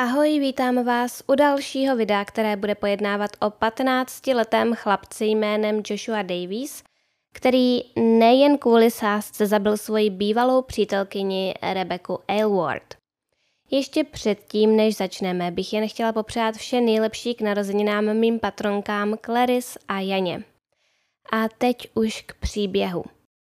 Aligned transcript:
Ahoj, 0.00 0.38
vítám 0.38 0.84
vás 0.84 1.22
u 1.26 1.34
dalšího 1.34 1.96
videa, 1.96 2.24
které 2.24 2.56
bude 2.56 2.74
pojednávat 2.74 3.30
o 3.40 3.46
15-letém 3.46 4.74
chlapci 4.74 5.24
jménem 5.24 5.82
Joshua 5.90 6.22
Davies, 6.22 6.82
který 7.32 7.80
nejen 7.96 8.58
kvůli 8.58 8.90
sásce 8.90 9.46
zabil 9.46 9.76
svoji 9.76 10.10
bývalou 10.10 10.62
přítelkyni 10.62 11.54
Rebeku 11.72 12.18
Aylward. 12.28 12.94
Ještě 13.70 14.04
předtím, 14.04 14.76
než 14.76 14.96
začneme, 14.96 15.50
bych 15.50 15.72
jen 15.72 15.88
chtěla 15.88 16.12
popřát 16.12 16.54
vše 16.54 16.80
nejlepší 16.80 17.34
k 17.34 17.40
narozeninám 17.40 18.14
mým 18.14 18.38
patronkám 18.38 19.16
Claris 19.24 19.78
a 19.88 20.00
Janě. 20.00 20.42
A 21.32 21.48
teď 21.48 21.88
už 21.94 22.22
k 22.22 22.34
příběhu. 22.34 23.04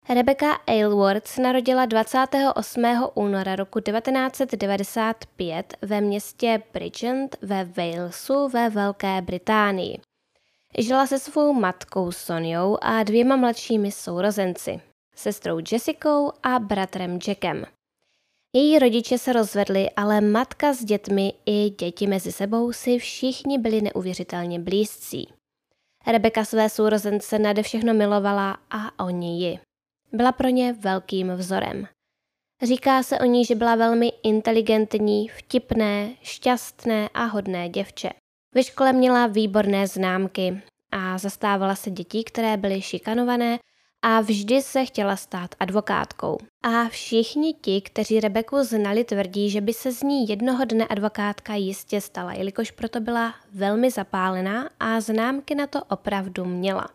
Rebecca 0.08 0.52
Aylward 0.66 1.26
se 1.26 1.42
narodila 1.42 1.86
28. 1.86 2.84
února 3.14 3.56
roku 3.56 3.80
1995 3.80 5.74
ve 5.82 6.00
městě 6.00 6.62
Bridgend 6.72 7.36
ve 7.42 7.64
Walesu 7.64 8.48
ve 8.48 8.70
Velké 8.70 9.22
Británii. 9.22 10.00
Žila 10.78 11.06
se 11.06 11.18
svou 11.18 11.52
matkou 11.52 12.12
Soniou 12.12 12.78
a 12.82 13.02
dvěma 13.02 13.36
mladšími 13.36 13.92
sourozenci, 13.92 14.80
sestrou 15.14 15.60
Jessicou 15.72 16.32
a 16.42 16.58
bratrem 16.58 17.18
Jackem. 17.28 17.64
Její 18.52 18.78
rodiče 18.78 19.18
se 19.18 19.32
rozvedli, 19.32 19.90
ale 19.90 20.20
matka 20.20 20.74
s 20.74 20.84
dětmi 20.84 21.32
i 21.46 21.70
děti 21.70 22.06
mezi 22.06 22.32
sebou 22.32 22.72
si 22.72 22.98
všichni 22.98 23.58
byli 23.58 23.80
neuvěřitelně 23.82 24.60
blízcí. 24.60 25.32
Rebeka 26.06 26.44
své 26.44 26.70
sourozence 26.70 27.38
nade 27.38 27.62
všechno 27.62 27.94
milovala 27.94 28.56
a 28.70 29.04
oni 29.04 29.44
ji. 29.44 29.58
Byla 30.14 30.32
pro 30.32 30.48
ně 30.48 30.72
velkým 30.72 31.32
vzorem. 31.32 31.86
Říká 32.62 33.02
se 33.02 33.18
o 33.18 33.24
ní, 33.24 33.44
že 33.44 33.54
byla 33.54 33.74
velmi 33.74 34.12
inteligentní, 34.22 35.28
vtipné, 35.28 36.10
šťastné 36.22 37.08
a 37.14 37.24
hodné 37.24 37.68
děvče. 37.68 38.10
Ve 38.54 38.62
škole 38.62 38.92
měla 38.92 39.26
výborné 39.26 39.86
známky 39.86 40.62
a 40.92 41.18
zastávala 41.18 41.74
se 41.74 41.90
dětí, 41.90 42.24
které 42.24 42.56
byly 42.56 42.82
šikanované 42.82 43.58
a 44.02 44.20
vždy 44.20 44.62
se 44.62 44.84
chtěla 44.84 45.16
stát 45.16 45.54
advokátkou. 45.60 46.38
A 46.62 46.88
všichni 46.88 47.54
ti, 47.54 47.80
kteří 47.80 48.20
Rebeku 48.20 48.56
znali, 48.62 49.04
tvrdí, 49.04 49.50
že 49.50 49.60
by 49.60 49.72
se 49.72 49.92
z 49.92 50.02
ní 50.02 50.28
jednoho 50.28 50.64
dne 50.64 50.86
advokátka 50.86 51.54
jistě 51.54 52.00
stala, 52.00 52.32
jelikož 52.32 52.70
proto 52.70 53.00
byla 53.00 53.34
velmi 53.52 53.90
zapálená 53.90 54.68
a 54.80 55.00
známky 55.00 55.54
na 55.54 55.66
to 55.66 55.84
opravdu 55.84 56.44
měla. 56.44 56.88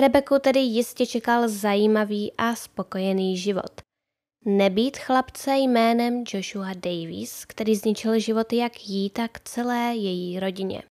Rebeku 0.00 0.38
tedy 0.38 0.60
jistě 0.60 1.06
čekal 1.06 1.48
zajímavý 1.48 2.32
a 2.38 2.54
spokojený 2.54 3.36
život. 3.36 3.80
Nebýt 4.44 4.96
chlapce 4.96 5.56
jménem 5.56 6.24
Joshua 6.34 6.72
Davies, 6.74 7.44
který 7.44 7.76
zničil 7.76 8.18
život 8.18 8.52
jak 8.52 8.88
jí, 8.88 9.10
tak 9.10 9.40
celé 9.40 9.94
její 9.94 10.40
rodině. 10.40 10.82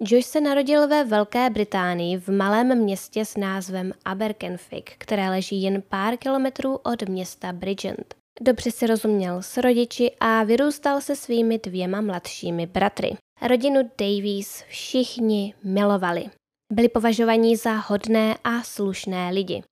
Josh 0.00 0.26
se 0.26 0.40
narodil 0.40 0.88
ve 0.88 1.04
Velké 1.04 1.50
Británii 1.50 2.16
v 2.16 2.28
malém 2.28 2.78
městě 2.78 3.24
s 3.24 3.36
názvem 3.36 3.92
Aberkenfig, 4.04 4.94
které 4.98 5.30
leží 5.30 5.62
jen 5.62 5.82
pár 5.88 6.16
kilometrů 6.16 6.76
od 6.76 7.02
města 7.08 7.52
Bridgend. 7.52 8.14
Dobře 8.40 8.70
si 8.70 8.86
rozuměl 8.86 9.42
s 9.42 9.56
rodiči 9.56 10.10
a 10.20 10.44
vyrůstal 10.44 11.00
se 11.00 11.16
svými 11.16 11.58
dvěma 11.58 12.00
mladšími 12.00 12.66
bratry. 12.66 13.16
Rodinu 13.42 13.90
Davies 13.98 14.62
všichni 14.68 15.54
milovali. 15.64 16.24
Byli 16.72 16.88
považovaní 16.88 17.56
za 17.56 17.72
hodné 17.74 18.36
a 18.44 18.62
slušné 18.62 19.30
lidi. 19.30 19.62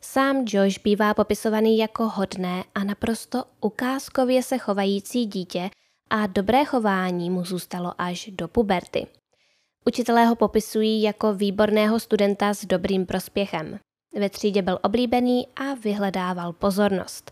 Sám 0.00 0.44
Josh 0.48 0.78
bývá 0.78 1.14
popisovaný 1.14 1.78
jako 1.78 2.08
hodné 2.08 2.64
a 2.74 2.84
naprosto 2.84 3.44
ukázkově 3.60 4.42
se 4.42 4.58
chovající 4.58 5.26
dítě 5.26 5.70
a 6.10 6.26
dobré 6.26 6.64
chování 6.64 7.30
mu 7.30 7.44
zůstalo 7.44 7.92
až 7.98 8.30
do 8.32 8.48
puberty. 8.48 9.06
Učitelé 9.84 10.26
ho 10.26 10.36
popisují 10.36 11.02
jako 11.02 11.34
výborného 11.34 12.00
studenta 12.00 12.54
s 12.54 12.64
dobrým 12.64 13.06
prospěchem. 13.06 13.78
Ve 14.18 14.30
třídě 14.30 14.62
byl 14.62 14.78
oblíbený 14.82 15.46
a 15.56 15.74
vyhledával 15.74 16.52
pozornost. 16.52 17.30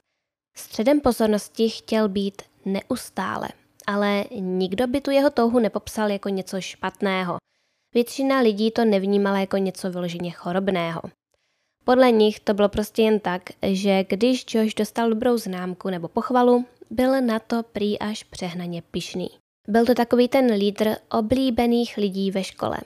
Středem 0.57 1.01
pozornosti 1.01 1.69
chtěl 1.69 2.09
být 2.09 2.43
neustále, 2.65 3.49
ale 3.87 4.25
nikdo 4.41 4.87
by 4.87 5.01
tu 5.01 5.11
jeho 5.11 5.31
touhu 5.31 5.59
nepopsal 5.59 6.11
jako 6.11 6.29
něco 6.29 6.61
špatného. 6.61 7.37
Většina 7.95 8.41
lidí 8.41 8.71
to 8.71 8.85
nevnímala 8.85 9.39
jako 9.39 9.57
něco 9.57 9.91
vyloženě 9.91 10.31
chorobného. 10.31 11.03
Podle 11.85 12.11
nich 12.11 12.41
to 12.41 12.55
bylo 12.55 12.69
prostě 12.69 13.03
jen 13.03 13.21
tak, 13.21 13.43
že 13.63 14.05
když 14.09 14.55
Josh 14.55 14.75
dostal 14.75 15.11
dobrou 15.11 15.39
známku 15.39 15.91
nebo 15.91 16.09
pochvalu, 16.09 16.65
byl 16.91 17.21
na 17.21 17.39
to 17.39 17.63
prý 17.63 17.99
až 17.99 18.23
přehnaně 18.23 18.83
pišný. 18.83 19.29
Byl 19.69 19.87
to 19.87 19.95
takový 19.95 20.29
ten 20.29 20.53
lídr 20.53 20.97
oblíbených 21.11 21.97
lidí 21.97 22.31
ve 22.31 22.45
škole. 22.45 22.79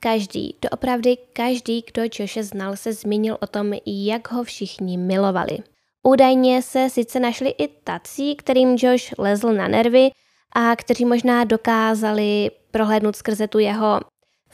Každý, 0.00 0.54
doopravdy 0.62 1.16
každý, 1.32 1.84
kdo 1.92 2.02
Joshe 2.18 2.44
znal, 2.44 2.76
se 2.76 2.92
zmínil 2.92 3.38
o 3.40 3.46
tom, 3.46 3.72
jak 3.86 4.32
ho 4.32 4.44
všichni 4.44 4.98
milovali. 4.98 5.58
Údajně 6.02 6.62
se 6.62 6.90
sice 6.90 7.20
našli 7.20 7.50
i 7.50 7.68
tací, 7.68 8.36
kterým 8.36 8.76
Josh 8.80 9.18
lezl 9.18 9.52
na 9.52 9.68
nervy 9.68 10.10
a 10.56 10.76
kteří 10.76 11.04
možná 11.04 11.44
dokázali 11.44 12.50
prohlédnout 12.70 13.16
skrze 13.16 13.48
tu 13.48 13.58
jeho 13.58 14.00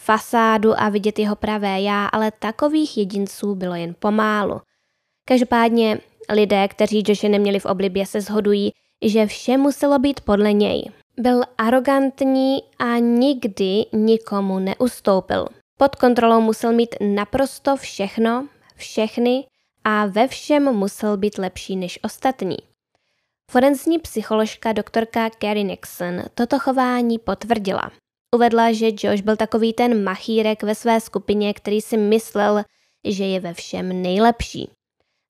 fasádu 0.00 0.80
a 0.80 0.88
vidět 0.88 1.18
jeho 1.18 1.36
pravé 1.36 1.80
já, 1.80 2.06
ale 2.06 2.32
takových 2.38 2.96
jedinců 2.96 3.54
bylo 3.54 3.74
jen 3.74 3.94
pomálu. 3.98 4.60
Každopádně 5.24 5.98
lidé, 6.32 6.68
kteří 6.68 7.02
Joshe 7.06 7.28
neměli 7.28 7.58
v 7.58 7.66
oblibě, 7.66 8.06
se 8.06 8.20
shodují, 8.20 8.72
že 9.04 9.26
vše 9.26 9.56
muselo 9.56 9.98
být 9.98 10.20
podle 10.20 10.52
něj. 10.52 10.90
Byl 11.18 11.42
arrogantní 11.58 12.62
a 12.78 12.98
nikdy 12.98 13.84
nikomu 13.92 14.58
neustoupil. 14.58 15.46
Pod 15.78 15.96
kontrolou 15.96 16.40
musel 16.40 16.72
mít 16.72 16.94
naprosto 17.00 17.76
všechno, 17.76 18.48
všechny 18.76 19.46
a 19.84 20.06
ve 20.06 20.28
všem 20.28 20.72
musel 20.72 21.16
být 21.16 21.38
lepší 21.38 21.76
než 21.76 21.98
ostatní. 22.02 22.56
Forenzní 23.50 23.98
psycholožka 23.98 24.72
doktorka 24.72 25.30
Carrie 25.30 25.62
Nixon 25.62 26.22
toto 26.34 26.58
chování 26.58 27.18
potvrdila. 27.18 27.90
Uvedla, 28.34 28.72
že 28.72 28.88
Josh 28.88 29.22
byl 29.22 29.36
takový 29.36 29.72
ten 29.72 30.04
machírek 30.04 30.62
ve 30.62 30.74
své 30.74 31.00
skupině, 31.00 31.54
který 31.54 31.80
si 31.80 31.96
myslel, 31.96 32.62
že 33.04 33.24
je 33.24 33.40
ve 33.40 33.54
všem 33.54 34.02
nejlepší. 34.02 34.70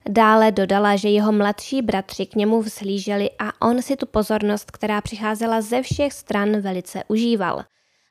Dále 0.09 0.51
dodala, 0.51 0.95
že 0.95 1.09
jeho 1.09 1.31
mladší 1.31 1.81
bratři 1.81 2.25
k 2.25 2.35
němu 2.35 2.61
vzhlíželi 2.61 3.29
a 3.39 3.67
on 3.67 3.81
si 3.81 3.95
tu 3.95 4.05
pozornost, 4.05 4.71
která 4.71 5.01
přicházela 5.01 5.61
ze 5.61 5.81
všech 5.81 6.13
stran, 6.13 6.61
velice 6.61 7.03
užíval. 7.07 7.63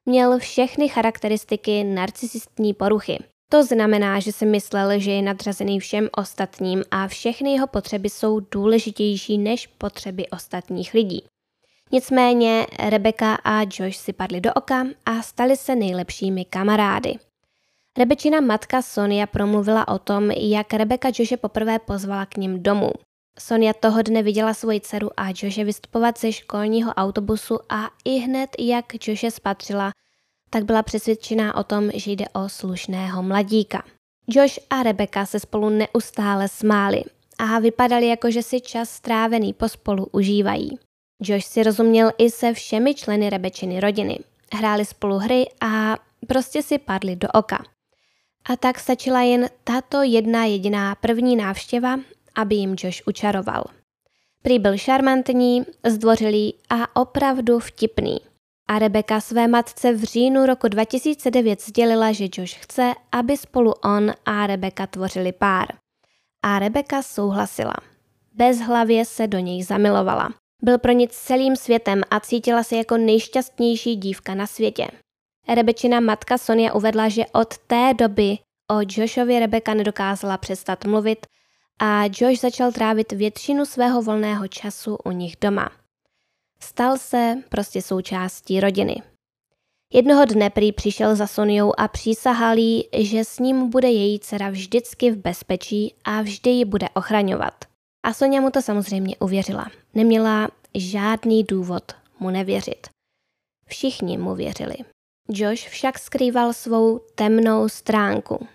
Měl 0.06 0.38
všechny 0.38 0.88
charakteristiky 0.88 1.84
narcisistní 1.84 2.74
poruchy. 2.74 3.18
To 3.50 3.64
znamená, 3.64 4.20
že 4.20 4.32
si 4.32 4.46
myslel, 4.46 5.00
že 5.00 5.10
je 5.10 5.22
nadřazený 5.22 5.80
všem 5.80 6.08
ostatním 6.16 6.82
a 6.90 7.08
všechny 7.08 7.52
jeho 7.52 7.66
potřeby 7.66 8.08
jsou 8.10 8.40
důležitější 8.40 9.38
než 9.38 9.66
potřeby 9.66 10.28
ostatních 10.28 10.94
lidí. 10.94 11.22
Nicméně 11.92 12.66
Rebecca 12.88 13.34
a 13.34 13.62
Josh 13.62 13.96
si 13.96 14.12
padli 14.12 14.40
do 14.40 14.52
oka 14.52 14.86
a 15.06 15.22
stali 15.22 15.56
se 15.56 15.76
nejlepšími 15.76 16.44
kamarády. 16.44 17.14
Rebečina 17.98 18.40
matka 18.40 18.82
Sonia 18.82 19.26
promluvila 19.26 19.88
o 19.88 19.98
tom, 19.98 20.30
jak 20.30 20.74
Rebeka 20.74 21.08
Jože 21.18 21.36
poprvé 21.36 21.78
pozvala 21.78 22.26
k 22.26 22.36
ním 22.36 22.62
domů. 22.62 22.90
Sonia 23.38 23.72
toho 23.72 24.02
dne 24.02 24.22
viděla 24.22 24.54
svoji 24.54 24.80
dceru 24.80 25.10
a 25.16 25.28
Jože 25.28 25.64
vystupovat 25.64 26.18
ze 26.18 26.32
školního 26.32 26.92
autobusu 26.92 27.58
a 27.68 27.90
i 28.04 28.18
hned, 28.18 28.50
jak 28.58 29.08
Jože 29.08 29.30
spatřila, 29.30 29.92
tak 30.50 30.64
byla 30.64 30.82
přesvědčená 30.82 31.54
o 31.54 31.64
tom, 31.64 31.90
že 31.94 32.10
jde 32.10 32.24
o 32.28 32.48
slušného 32.48 33.22
mladíka. 33.22 33.82
Josh 34.28 34.58
a 34.70 34.82
Rebeka 34.82 35.26
se 35.26 35.40
spolu 35.40 35.68
neustále 35.68 36.48
smáli 36.48 37.02
a 37.38 37.58
vypadali 37.58 38.06
jako, 38.06 38.30
že 38.30 38.42
si 38.42 38.60
čas 38.60 38.90
strávený 38.90 39.52
pospolu 39.52 40.06
užívají. 40.12 40.78
Josh 41.20 41.44
si 41.44 41.62
rozuměl 41.62 42.10
i 42.18 42.30
se 42.30 42.52
všemi 42.54 42.94
členy 42.94 43.30
Rebečiny 43.30 43.80
rodiny. 43.80 44.18
Hráli 44.54 44.84
spolu 44.84 45.18
hry 45.18 45.46
a 45.60 45.96
prostě 46.26 46.62
si 46.62 46.78
padli 46.78 47.16
do 47.16 47.28
oka. 47.34 47.64
A 48.44 48.56
tak 48.56 48.78
stačila 48.78 49.22
jen 49.22 49.48
tato 49.64 50.02
jedna 50.02 50.44
jediná 50.44 50.94
první 50.94 51.36
návštěva, 51.36 52.00
aby 52.34 52.54
jim 52.54 52.76
Josh 52.78 53.02
učaroval. 53.06 53.64
Prý 54.42 54.58
byl 54.58 54.78
šarmantní, 54.78 55.62
zdvořilý 55.86 56.54
a 56.70 57.00
opravdu 57.00 57.58
vtipný. 57.58 58.16
A 58.68 58.78
Rebeka 58.78 59.20
své 59.20 59.48
matce 59.48 59.92
v 59.92 60.04
říjnu 60.04 60.46
roku 60.46 60.68
2009 60.68 61.62
sdělila, 61.62 62.12
že 62.12 62.24
Josh 62.24 62.54
chce, 62.54 62.92
aby 63.12 63.36
spolu 63.36 63.72
on 63.72 64.12
a 64.26 64.46
Rebeka 64.46 64.86
tvořili 64.86 65.32
pár. 65.32 65.66
A 66.42 66.58
Rebeka 66.58 67.02
souhlasila. 67.02 67.74
Bezhlavě 68.34 69.04
se 69.04 69.26
do 69.26 69.38
něj 69.38 69.62
zamilovala. 69.62 70.39
Byl 70.62 70.78
pro 70.78 70.92
nic 70.92 71.12
celým 71.12 71.56
světem 71.56 72.02
a 72.10 72.20
cítila 72.20 72.62
se 72.62 72.76
jako 72.76 72.96
nejšťastnější 72.96 73.96
dívka 73.96 74.34
na 74.34 74.46
světě. 74.46 74.88
Rebečina 75.48 76.00
matka 76.00 76.38
Sonia 76.38 76.74
uvedla, 76.74 77.08
že 77.08 77.26
od 77.32 77.58
té 77.58 77.94
doby 77.94 78.38
o 78.70 78.74
Joshovi 78.88 79.40
Rebeka 79.40 79.74
nedokázala 79.74 80.36
přestat 80.36 80.84
mluvit 80.84 81.26
a 81.78 82.04
Josh 82.04 82.40
začal 82.40 82.72
trávit 82.72 83.12
většinu 83.12 83.66
svého 83.66 84.02
volného 84.02 84.48
času 84.48 84.96
u 85.04 85.10
nich 85.10 85.36
doma. 85.40 85.70
Stal 86.62 86.98
se 86.98 87.36
prostě 87.48 87.82
součástí 87.82 88.60
rodiny. 88.60 89.02
Jednoho 89.92 90.24
dne 90.24 90.50
prý 90.50 90.72
přišel 90.72 91.16
za 91.16 91.26
Soniou 91.26 91.72
a 91.78 91.88
přísahal 91.88 92.58
jí, 92.58 92.84
že 92.98 93.24
s 93.24 93.38
ním 93.38 93.70
bude 93.70 93.90
její 93.90 94.20
dcera 94.20 94.50
vždycky 94.50 95.10
v 95.10 95.16
bezpečí 95.16 95.94
a 96.04 96.22
vždy 96.22 96.50
ji 96.50 96.64
bude 96.64 96.88
ochraňovat. 96.94 97.69
A 98.02 98.12
Sonia 98.12 98.40
mu 98.40 98.50
to 98.50 98.62
samozřejmě 98.62 99.16
uvěřila. 99.16 99.70
Neměla 99.94 100.48
žádný 100.74 101.44
důvod 101.44 101.92
mu 102.20 102.30
nevěřit. 102.30 102.86
Všichni 103.66 104.18
mu 104.18 104.34
věřili. 104.34 104.76
Josh 105.28 105.68
však 105.68 105.98
skrýval 105.98 106.52
svou 106.52 106.98
temnou 107.14 107.68
stránku. 107.68 108.46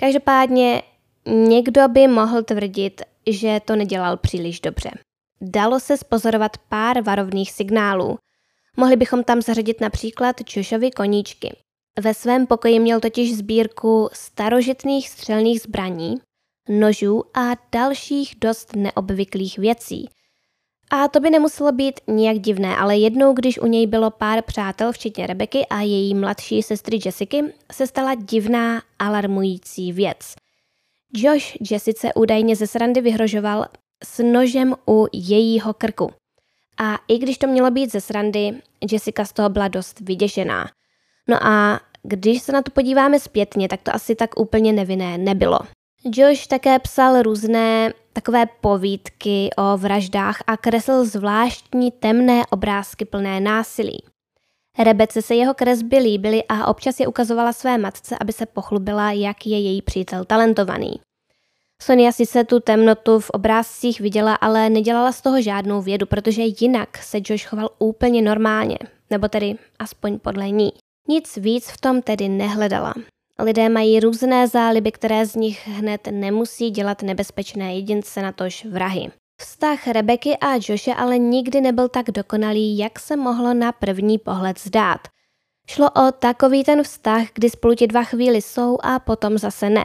Každopádně 0.00 0.82
někdo 1.26 1.88
by 1.88 2.08
mohl 2.08 2.42
tvrdit, 2.42 3.02
že 3.26 3.60
to 3.64 3.76
nedělal 3.76 4.16
příliš 4.16 4.60
dobře. 4.60 4.90
Dalo 5.40 5.80
se 5.80 5.96
spozorovat 5.96 6.58
pár 6.58 7.02
varovných 7.02 7.52
signálů. 7.52 8.18
Mohli 8.76 8.96
bychom 8.96 9.24
tam 9.24 9.42
zařadit 9.42 9.80
například 9.80 10.36
Joshovi 10.56 10.90
koníčky. 10.90 11.56
Ve 12.00 12.14
svém 12.14 12.46
pokoji 12.46 12.78
měl 12.78 13.00
totiž 13.00 13.36
sbírku 13.36 14.08
starožitných 14.12 15.08
střelných 15.08 15.60
zbraní, 15.60 16.14
nožů 16.68 17.22
a 17.34 17.40
dalších 17.72 18.34
dost 18.40 18.76
neobvyklých 18.76 19.58
věcí– 19.58 20.08
a 20.94 21.08
to 21.08 21.20
by 21.20 21.30
nemuselo 21.30 21.72
být 21.72 22.00
nijak 22.06 22.38
divné, 22.38 22.76
ale 22.76 22.96
jednou, 22.96 23.32
když 23.32 23.58
u 23.58 23.66
něj 23.66 23.86
bylo 23.86 24.10
pár 24.10 24.42
přátel, 24.42 24.92
včetně 24.92 25.26
Rebeky 25.26 25.66
a 25.66 25.80
její 25.80 26.14
mladší 26.14 26.62
sestry 26.62 26.98
Jessiky, 27.04 27.44
se 27.72 27.86
stala 27.86 28.14
divná, 28.14 28.82
alarmující 28.98 29.92
věc. 29.92 30.34
Josh 31.14 31.70
Jessice 31.70 32.14
údajně 32.14 32.56
ze 32.56 32.66
srandy 32.66 33.00
vyhrožoval 33.00 33.66
s 34.04 34.22
nožem 34.22 34.74
u 34.88 35.06
jejího 35.12 35.74
krku. 35.74 36.12
A 36.78 36.98
i 37.08 37.18
když 37.18 37.38
to 37.38 37.46
mělo 37.46 37.70
být 37.70 37.92
ze 37.92 38.00
srandy, 38.00 38.52
Jessica 38.92 39.24
z 39.24 39.32
toho 39.32 39.48
byla 39.48 39.68
dost 39.68 40.00
vyděšená. 40.00 40.70
No 41.28 41.46
a 41.46 41.80
když 42.02 42.42
se 42.42 42.52
na 42.52 42.62
to 42.62 42.70
podíváme 42.70 43.20
zpětně, 43.20 43.68
tak 43.68 43.82
to 43.82 43.94
asi 43.94 44.14
tak 44.14 44.40
úplně 44.40 44.72
nevinné 44.72 45.18
nebylo. 45.18 45.58
Josh 46.04 46.46
také 46.46 46.78
psal 46.78 47.22
různé 47.22 47.92
takové 48.12 48.46
povídky 48.46 49.50
o 49.58 49.76
vraždách 49.76 50.42
a 50.46 50.56
kreslil 50.56 51.04
zvláštní 51.04 51.90
temné 51.90 52.42
obrázky 52.50 53.04
plné 53.04 53.40
násilí. 53.40 54.04
Rebece 54.78 55.22
se 55.22 55.34
jeho 55.34 55.54
kresby 55.54 55.98
líbily 55.98 56.42
a 56.48 56.66
občas 56.66 57.00
je 57.00 57.06
ukazovala 57.06 57.52
své 57.52 57.78
matce, 57.78 58.16
aby 58.20 58.32
se 58.32 58.46
pochlubila, 58.46 59.12
jak 59.12 59.46
je 59.46 59.60
její 59.60 59.82
přítel 59.82 60.24
talentovaný. 60.24 60.92
Sonia 61.82 62.12
si 62.12 62.26
se 62.26 62.44
tu 62.44 62.60
temnotu 62.60 63.20
v 63.20 63.30
obrázcích 63.30 64.00
viděla, 64.00 64.34
ale 64.34 64.70
nedělala 64.70 65.12
z 65.12 65.20
toho 65.20 65.42
žádnou 65.42 65.82
vědu, 65.82 66.06
protože 66.06 66.42
jinak 66.60 66.96
se 66.98 67.18
Josh 67.24 67.44
choval 67.44 67.70
úplně 67.78 68.22
normálně, 68.22 68.78
nebo 69.10 69.28
tedy 69.28 69.54
aspoň 69.78 70.18
podle 70.18 70.50
ní. 70.50 70.72
Nic 71.08 71.36
víc 71.36 71.68
v 71.68 71.80
tom 71.80 72.02
tedy 72.02 72.28
nehledala. 72.28 72.94
Lidé 73.38 73.68
mají 73.68 74.00
různé 74.00 74.48
záliby, 74.48 74.92
které 74.92 75.26
z 75.26 75.34
nich 75.34 75.68
hned 75.68 76.08
nemusí 76.10 76.70
dělat 76.70 77.02
nebezpečné 77.02 77.74
jedince 77.74 78.22
na 78.22 78.32
tož 78.32 78.64
vrahy. 78.64 79.10
Vztah 79.40 79.88
Rebeky 79.88 80.36
a 80.36 80.54
Joshe 80.68 80.94
ale 80.94 81.18
nikdy 81.18 81.60
nebyl 81.60 81.88
tak 81.88 82.10
dokonalý, 82.10 82.78
jak 82.78 82.98
se 82.98 83.16
mohlo 83.16 83.54
na 83.54 83.72
první 83.72 84.18
pohled 84.18 84.60
zdát. 84.60 85.00
Šlo 85.68 85.90
o 85.90 86.12
takový 86.12 86.64
ten 86.64 86.82
vztah, 86.82 87.26
kdy 87.34 87.50
spolu 87.50 87.74
ti 87.74 87.86
dva 87.86 88.04
chvíli 88.04 88.42
jsou 88.42 88.78
a 88.82 88.98
potom 88.98 89.38
zase 89.38 89.70
ne. 89.70 89.84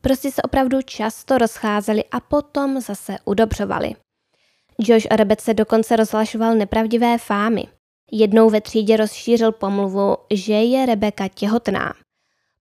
Prostě 0.00 0.30
se 0.30 0.42
opravdu 0.42 0.82
často 0.82 1.38
rozcházeli 1.38 2.04
a 2.04 2.20
potom 2.20 2.80
zase 2.80 3.16
udobřovali. 3.24 3.94
Josh 4.78 5.06
a 5.10 5.16
Rebece 5.16 5.54
dokonce 5.54 5.96
rozhlašoval 5.96 6.54
nepravdivé 6.54 7.18
fámy. 7.18 7.64
Jednou 8.12 8.50
ve 8.50 8.60
třídě 8.60 8.96
rozšířil 8.96 9.52
pomluvu, 9.52 10.16
že 10.34 10.52
je 10.52 10.86
Rebeka 10.86 11.28
těhotná. 11.28 11.94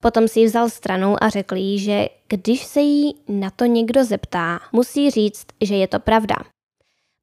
Potom 0.01 0.27
si 0.27 0.39
ji 0.39 0.45
vzal 0.45 0.69
stranou 0.69 1.23
a 1.23 1.29
řekl 1.29 1.55
jí, 1.55 1.79
že 1.79 2.07
když 2.27 2.63
se 2.63 2.81
jí 2.81 3.15
na 3.27 3.49
to 3.49 3.65
někdo 3.65 4.03
zeptá, 4.03 4.59
musí 4.71 5.11
říct, 5.11 5.45
že 5.61 5.75
je 5.75 5.87
to 5.87 5.99
pravda. 5.99 6.35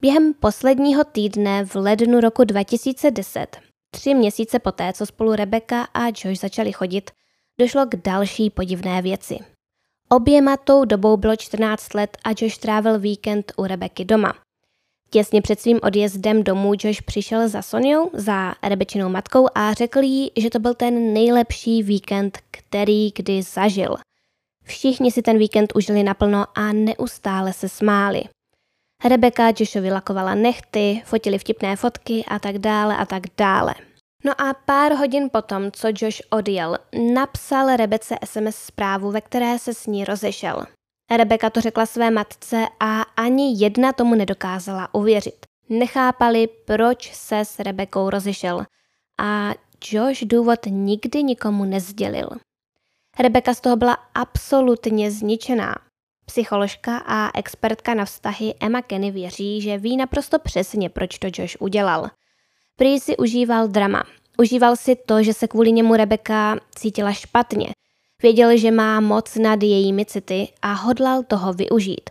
Během 0.01 0.33
posledního 0.33 1.03
týdne 1.03 1.65
v 1.65 1.75
lednu 1.75 2.19
roku 2.19 2.43
2010, 2.43 3.57
tři 3.91 4.13
měsíce 4.13 4.59
poté, 4.59 4.93
co 4.93 5.05
spolu 5.05 5.35
Rebecca 5.35 5.81
a 5.81 6.07
Josh 6.07 6.39
začali 6.39 6.71
chodit, 6.71 7.11
došlo 7.59 7.85
k 7.85 7.95
další 7.95 8.49
podivné 8.49 9.01
věci. 9.01 9.37
Oběma 10.09 10.57
tou 10.57 10.85
dobou 10.85 11.17
bylo 11.17 11.35
14 11.35 11.93
let 11.93 12.17
a 12.23 12.29
Josh 12.29 12.57
trávil 12.57 12.99
víkend 12.99 13.51
u 13.57 13.63
Rebeky 13.63 14.05
doma. 14.05 14.33
Těsně 15.09 15.41
před 15.41 15.59
svým 15.59 15.79
odjezdem 15.83 16.43
domů 16.43 16.71
Josh 16.83 17.01
přišel 17.01 17.49
za 17.49 17.61
Soniou, 17.61 18.09
za 18.13 18.53
Rebečinou 18.63 19.09
matkou 19.09 19.47
a 19.55 19.73
řekl 19.73 19.99
jí, 19.99 20.31
že 20.37 20.49
to 20.49 20.59
byl 20.59 20.73
ten 20.73 21.13
nejlepší 21.13 21.83
víkend, 21.83 22.39
který 22.51 23.11
kdy 23.15 23.41
zažil. 23.41 23.95
Všichni 24.63 25.11
si 25.11 25.21
ten 25.21 25.37
víkend 25.37 25.75
užili 25.75 26.03
naplno 26.03 26.45
a 26.55 26.73
neustále 26.73 27.53
se 27.53 27.69
smáli. 27.69 28.23
Rebeka 29.05 29.53
Joshovi 29.59 29.91
lakovala 29.91 30.35
nechty, 30.35 31.01
fotili 31.05 31.37
vtipné 31.37 31.75
fotky 31.75 32.25
a 32.27 32.39
tak 32.39 32.57
dále 32.57 32.97
a 32.97 33.05
tak 33.05 33.23
dále. 33.37 33.75
No 34.25 34.41
a 34.41 34.53
pár 34.53 34.93
hodin 34.93 35.29
potom, 35.29 35.71
co 35.71 35.87
Josh 35.87 36.21
odjel, 36.29 36.77
napsal 37.13 37.75
Rebece 37.75 38.15
SMS 38.25 38.55
zprávu, 38.55 39.11
ve 39.11 39.21
které 39.21 39.59
se 39.59 39.73
s 39.73 39.87
ní 39.87 40.05
rozešel. 40.05 40.65
Rebeka 41.11 41.49
to 41.49 41.61
řekla 41.61 41.85
své 41.85 42.11
matce 42.11 42.65
a 42.79 43.01
ani 43.01 43.63
jedna 43.63 43.93
tomu 43.93 44.15
nedokázala 44.15 44.93
uvěřit. 44.93 45.45
Nechápali, 45.69 46.47
proč 46.65 47.13
se 47.13 47.39
s 47.39 47.59
Rebekou 47.59 48.09
rozešel 48.09 48.65
a 49.19 49.53
Josh 49.91 50.23
důvod 50.23 50.59
nikdy 50.69 51.23
nikomu 51.23 51.65
nezdělil. 51.65 52.29
Rebeka 53.19 53.53
z 53.53 53.61
toho 53.61 53.75
byla 53.75 53.97
absolutně 54.13 55.11
zničená. 55.11 55.75
Psycholožka 56.25 56.97
a 56.97 57.39
expertka 57.39 57.93
na 57.93 58.05
vztahy 58.05 58.53
Emma 58.59 58.81
Kenny 58.81 59.11
věří, 59.11 59.61
že 59.61 59.77
ví 59.77 59.97
naprosto 59.97 60.39
přesně, 60.39 60.89
proč 60.89 61.19
to 61.19 61.27
Josh 61.37 61.55
udělal. 61.59 62.09
Prý 62.75 62.99
si 62.99 63.17
užíval 63.17 63.67
drama. 63.67 64.03
Užíval 64.37 64.75
si 64.75 64.95
to, 64.95 65.23
že 65.23 65.33
se 65.33 65.47
kvůli 65.47 65.71
němu 65.71 65.95
Rebeka 65.95 66.59
cítila 66.75 67.13
špatně– 67.13 67.67
Věděl, 68.25 68.57
že 68.57 68.71
má 68.71 68.99
moc 68.99 69.35
nad 69.35 69.63
jejími 69.63 70.05
city 70.05 70.53
a 70.61 70.73
hodlal 70.73 71.23
toho 71.23 71.53
využít. 71.53 72.09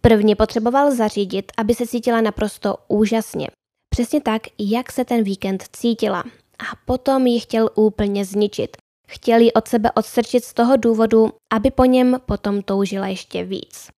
Prvně 0.00 0.36
potřeboval 0.36 0.94
zařídit, 0.94 1.52
aby 1.56 1.74
se 1.74 1.86
cítila 1.86 2.20
naprosto 2.20 2.76
úžasně. 2.88 3.48
Přesně 3.88 4.20
tak, 4.20 4.42
jak 4.58 4.92
se 4.92 5.04
ten 5.04 5.22
víkend 5.22 5.64
cítila. 5.72 6.20
A 6.58 6.76
potom 6.84 7.26
ji 7.26 7.40
chtěl 7.40 7.70
úplně 7.74 8.24
zničit. 8.24 8.76
Chtěl 9.08 9.40
ji 9.40 9.52
od 9.52 9.68
sebe 9.68 9.92
odstrčit 9.92 10.44
z 10.44 10.54
toho 10.54 10.76
důvodu, 10.76 11.32
aby 11.52 11.70
po 11.70 11.84
něm 11.84 12.20
potom 12.26 12.62
toužila 12.62 13.06
ještě 13.06 13.44
víc. 13.44 13.88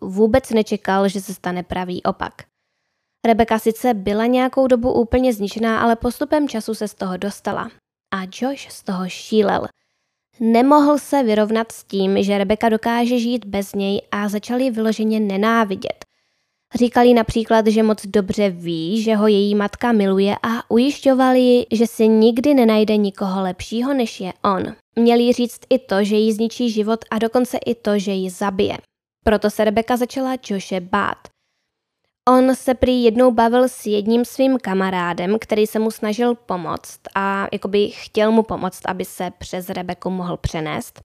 Vůbec 0.00 0.50
nečekal, 0.50 1.08
že 1.08 1.20
se 1.20 1.34
stane 1.34 1.62
pravý 1.62 2.02
opak. 2.02 2.32
Rebeka 3.26 3.58
sice 3.58 3.94
byla 3.94 4.26
nějakou 4.26 4.66
dobu 4.66 4.92
úplně 4.92 5.32
zničená, 5.32 5.80
ale 5.80 5.96
postupem 5.96 6.48
času 6.48 6.74
se 6.74 6.88
z 6.88 6.94
toho 6.94 7.16
dostala. 7.16 7.70
A 8.14 8.22
Josh 8.22 8.70
z 8.70 8.82
toho 8.82 9.08
šílel– 9.08 9.66
Nemohl 10.40 10.98
se 10.98 11.22
vyrovnat 11.22 11.72
s 11.72 11.84
tím, 11.84 12.22
že 12.22 12.38
Rebeka 12.38 12.68
dokáže 12.68 13.18
žít 13.18 13.44
bez 13.44 13.74
něj 13.74 14.02
a 14.10 14.28
začal 14.28 14.60
ji 14.60 14.70
vyloženě 14.70 15.20
nenávidět. 15.20 16.04
Říkali 16.74 17.14
například, 17.14 17.66
že 17.66 17.82
moc 17.82 18.06
dobře 18.06 18.50
ví, 18.50 19.02
že 19.02 19.14
ho 19.14 19.26
její 19.26 19.54
matka 19.54 19.92
miluje 19.92 20.36
a 20.42 20.70
ujišťovali, 20.70 21.66
že 21.72 21.86
si 21.86 22.08
nikdy 22.08 22.54
nenajde 22.54 22.96
nikoho 22.96 23.42
lepšího, 23.42 23.94
než 23.94 24.20
je 24.20 24.32
on. 24.44 24.62
Měli 24.96 25.32
říct 25.32 25.60
i 25.70 25.78
to, 25.78 26.04
že 26.04 26.16
jí 26.16 26.32
zničí 26.32 26.70
život 26.70 27.04
a 27.10 27.18
dokonce 27.18 27.58
i 27.66 27.74
to, 27.74 27.98
že 27.98 28.12
ji 28.12 28.30
zabije. 28.30 28.78
Proto 29.24 29.50
se 29.50 29.64
Rebeka 29.64 29.96
začala 29.96 30.36
Joshe 30.50 30.80
bát. 30.80 31.33
On 32.28 32.54
se 32.54 32.74
prý 32.74 33.04
jednou 33.04 33.30
bavil 33.30 33.68
s 33.68 33.86
jedním 33.86 34.24
svým 34.24 34.58
kamarádem, 34.58 35.38
který 35.38 35.66
se 35.66 35.78
mu 35.78 35.90
snažil 35.90 36.34
pomoct 36.34 37.00
a 37.14 37.48
jakoby 37.52 37.90
chtěl 37.90 38.32
mu 38.32 38.42
pomoct, 38.42 38.80
aby 38.86 39.04
se 39.04 39.30
přes 39.38 39.68
Rebeku 39.68 40.10
mohl 40.10 40.36
přenést. 40.36 41.00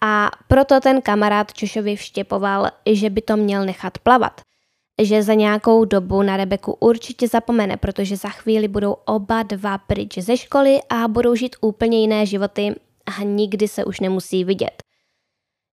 A 0.00 0.30
proto 0.48 0.80
ten 0.80 1.02
kamarád 1.02 1.52
Čošovi 1.52 1.96
vštěpoval, 1.96 2.68
že 2.90 3.10
by 3.10 3.22
to 3.22 3.36
měl 3.36 3.64
nechat 3.64 3.98
plavat. 3.98 4.40
Že 5.02 5.22
za 5.22 5.34
nějakou 5.34 5.84
dobu 5.84 6.22
na 6.22 6.36
Rebeku 6.36 6.76
určitě 6.80 7.28
zapomene, 7.28 7.76
protože 7.76 8.16
za 8.16 8.28
chvíli 8.28 8.68
budou 8.68 8.92
oba 8.92 9.42
dva 9.42 9.78
pryč 9.78 10.18
ze 10.18 10.36
školy 10.36 10.80
a 10.88 11.08
budou 11.08 11.34
žít 11.34 11.56
úplně 11.60 12.00
jiné 12.00 12.26
životy 12.26 12.74
a 13.18 13.22
nikdy 13.22 13.68
se 13.68 13.84
už 13.84 14.00
nemusí 14.00 14.44
vidět. 14.44 14.89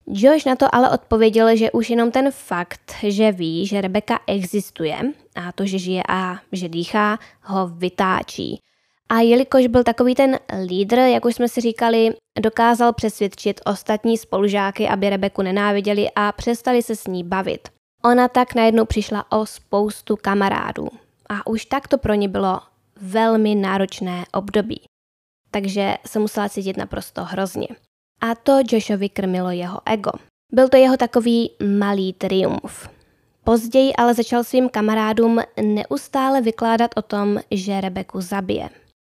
Josh 0.09 0.45
na 0.45 0.55
to 0.55 0.75
ale 0.75 0.89
odpověděl, 0.89 1.55
že 1.55 1.71
už 1.71 1.89
jenom 1.89 2.11
ten 2.11 2.31
fakt, 2.31 2.95
že 3.03 3.31
ví, 3.31 3.65
že 3.65 3.81
Rebecca 3.81 4.19
existuje 4.27 4.97
a 5.35 5.51
to, 5.51 5.65
že 5.65 5.79
žije 5.79 6.03
a 6.09 6.39
že 6.51 6.69
dýchá, 6.69 7.19
ho 7.41 7.67
vytáčí. 7.67 8.59
A 9.09 9.19
jelikož 9.19 9.67
byl 9.67 9.83
takový 9.83 10.15
ten 10.15 10.39
lídr, 10.65 10.97
jak 10.97 11.25
už 11.25 11.35
jsme 11.35 11.49
si 11.49 11.61
říkali, 11.61 12.13
dokázal 12.39 12.93
přesvědčit 12.93 13.61
ostatní 13.65 14.17
spolužáky, 14.17 14.87
aby 14.87 15.09
Rebeku 15.09 15.41
nenáviděli 15.41 16.07
a 16.15 16.31
přestali 16.31 16.83
se 16.83 16.95
s 16.95 17.07
ní 17.07 17.23
bavit. 17.23 17.69
Ona 18.05 18.27
tak 18.27 18.55
najednou 18.55 18.85
přišla 18.85 19.31
o 19.31 19.45
spoustu 19.45 20.15
kamarádů. 20.15 20.87
a 21.29 21.47
už 21.47 21.65
tak 21.65 21.87
to 21.87 21.97
pro 21.97 22.13
ně 22.13 22.27
bylo 22.27 22.59
velmi 23.01 23.55
náročné 23.55 24.25
období. 24.33 24.81
Takže 25.51 25.95
se 26.05 26.19
musela 26.19 26.49
cítit 26.49 26.77
naprosto 26.77 27.23
hrozně. 27.23 27.67
A 28.21 28.35
to 28.35 28.59
Joshovi 28.71 29.09
krmilo 29.09 29.51
jeho 29.51 29.79
ego. 29.85 30.11
Byl 30.53 30.69
to 30.69 30.77
jeho 30.77 30.97
takový 30.97 31.51
malý 31.77 32.13
triumf. 32.13 32.89
Později 33.43 33.93
ale 33.93 34.13
začal 34.13 34.43
svým 34.43 34.69
kamarádům 34.69 35.39
neustále 35.61 36.41
vykládat 36.41 36.91
o 36.95 37.01
tom, 37.01 37.39
že 37.51 37.81
Rebeku 37.81 38.21
zabije. 38.21 38.69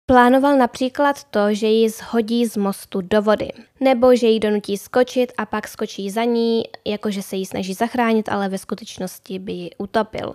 Plánoval 0.06 0.58
například 0.58 1.24
to, 1.24 1.54
že 1.54 1.66
ji 1.66 1.90
shodí 1.90 2.46
z 2.46 2.56
mostu 2.56 3.00
do 3.00 3.22
vody, 3.22 3.48
nebo 3.80 4.16
že 4.16 4.26
ji 4.26 4.40
donutí 4.40 4.76
skočit 4.76 5.32
a 5.38 5.46
pak 5.46 5.68
skočí 5.68 6.10
za 6.10 6.24
ní, 6.24 6.62
jakože 6.84 7.22
se 7.22 7.36
jí 7.36 7.46
snaží 7.46 7.74
zachránit, 7.74 8.28
ale 8.28 8.48
ve 8.48 8.58
skutečnosti 8.58 9.38
by 9.38 9.52
ji 9.52 9.70
utopil. 9.78 10.32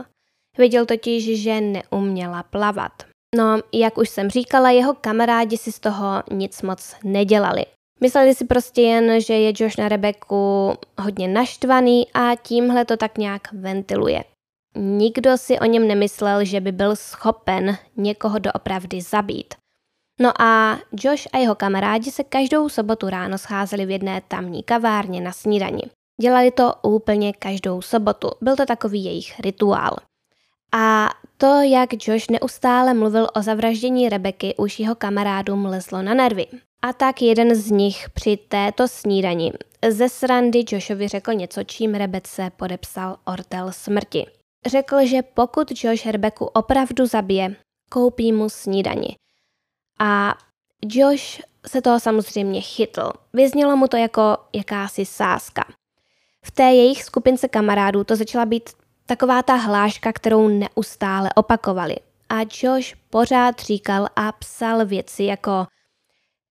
Věděl 0.58 0.86
totiž, 0.86 1.42
že 1.42 1.62
neuměla 1.62 2.44
plavat. 2.44 2.92
No, 3.36 3.60
jak 3.74 3.98
už 3.98 4.10
jsem 4.10 4.30
říkala, 4.30 4.70
jeho 4.70 4.94
kamarádi 4.94 5.58
si 5.58 5.72
z 5.72 5.80
toho 5.80 6.24
nic 6.32 6.62
moc 6.62 6.96
nedělali. 7.04 7.66
Mysleli 8.02 8.36
si 8.36 8.46
prostě 8.46 8.82
jen, 8.82 9.22
že 9.22 9.34
je 9.34 9.54
Josh 9.56 9.78
na 9.78 9.90
Rebeku 9.90 10.74
hodně 10.98 11.28
naštvaný 11.28 12.08
a 12.14 12.36
tímhle 12.36 12.86
to 12.86 12.98
tak 12.98 13.18
nějak 13.18 13.54
ventiluje. 13.54 14.24
Nikdo 14.76 15.38
si 15.38 15.60
o 15.60 15.66
něm 15.66 15.88
nemyslel, 15.88 16.46
že 16.46 16.62
by 16.62 16.72
byl 16.72 16.96
schopen 16.96 17.78
někoho 17.98 18.40
doopravdy 18.40 19.02
zabít. 19.02 19.54
No 20.22 20.42
a 20.42 20.80
Josh 21.04 21.28
a 21.34 21.38
jeho 21.38 21.56
kamarádi 21.56 22.12
se 22.12 22.24
každou 22.24 22.70
sobotu 22.70 23.10
ráno 23.10 23.38
scházeli 23.38 23.86
v 23.86 23.90
jedné 23.90 24.22
tamní 24.28 24.64
kavárně 24.64 25.22
na 25.22 25.32
snídani. 25.32 25.84
Dělali 26.22 26.52
to 26.52 26.74
úplně 26.82 27.34
každou 27.34 27.82
sobotu, 27.82 28.30
byl 28.42 28.56
to 28.56 28.66
takový 28.66 29.06
jejich 29.06 29.40
rituál. 29.40 29.96
A 30.72 31.10
to, 31.38 31.62
jak 31.62 32.08
Josh 32.08 32.30
neustále 32.30 32.94
mluvil 32.94 33.28
o 33.36 33.42
zavraždění 33.42 34.10
Rebeky, 34.10 34.56
už 34.56 34.80
jeho 34.80 34.96
kamarádům 34.96 35.66
lezlo 35.66 36.02
na 36.02 36.14
nervy. 36.14 36.46
A 36.82 36.94
tak 36.94 37.22
jeden 37.22 37.56
z 37.56 37.72
nich 37.72 38.10
při 38.10 38.38
této 38.38 38.88
snídani 38.88 39.52
ze 39.90 40.10
srandy 40.10 40.64
Joshovi 40.72 41.08
řekl 41.08 41.34
něco, 41.34 41.64
čím 41.64 41.96
Rebece 41.96 42.52
podepsal 42.58 43.18
ortel 43.26 43.72
smrti. 43.72 44.26
Řekl, 44.66 45.06
že 45.06 45.22
pokud 45.22 45.84
Josh 45.84 46.06
Rebeku 46.06 46.46
opravdu 46.46 47.06
zabije, 47.06 47.56
koupí 47.90 48.32
mu 48.32 48.50
snídani. 48.50 49.16
A 50.00 50.36
Josh 50.86 51.42
se 51.68 51.82
toho 51.82 52.00
samozřejmě 52.00 52.62
chytl. 52.62 53.12
Vyznělo 53.34 53.78
mu 53.78 53.88
to 53.88 53.98
jako 53.98 54.38
jakási 54.54 55.06
sázka. 55.06 55.66
V 56.46 56.52
té 56.52 56.64
jejich 56.64 57.04
skupince 57.04 57.48
kamarádů 57.48 58.04
to 58.04 58.16
začala 58.16 58.46
být 58.46 58.70
taková 59.06 59.44
ta 59.44 59.56
hláška, 59.56 60.14
kterou 60.14 60.48
neustále 60.48 61.30
opakovali. 61.36 61.96
A 62.30 62.40
Josh 62.42 62.96
pořád 63.10 63.60
říkal 63.60 64.08
a 64.16 64.32
psal 64.32 64.86
věci 64.86 65.24
jako 65.24 65.66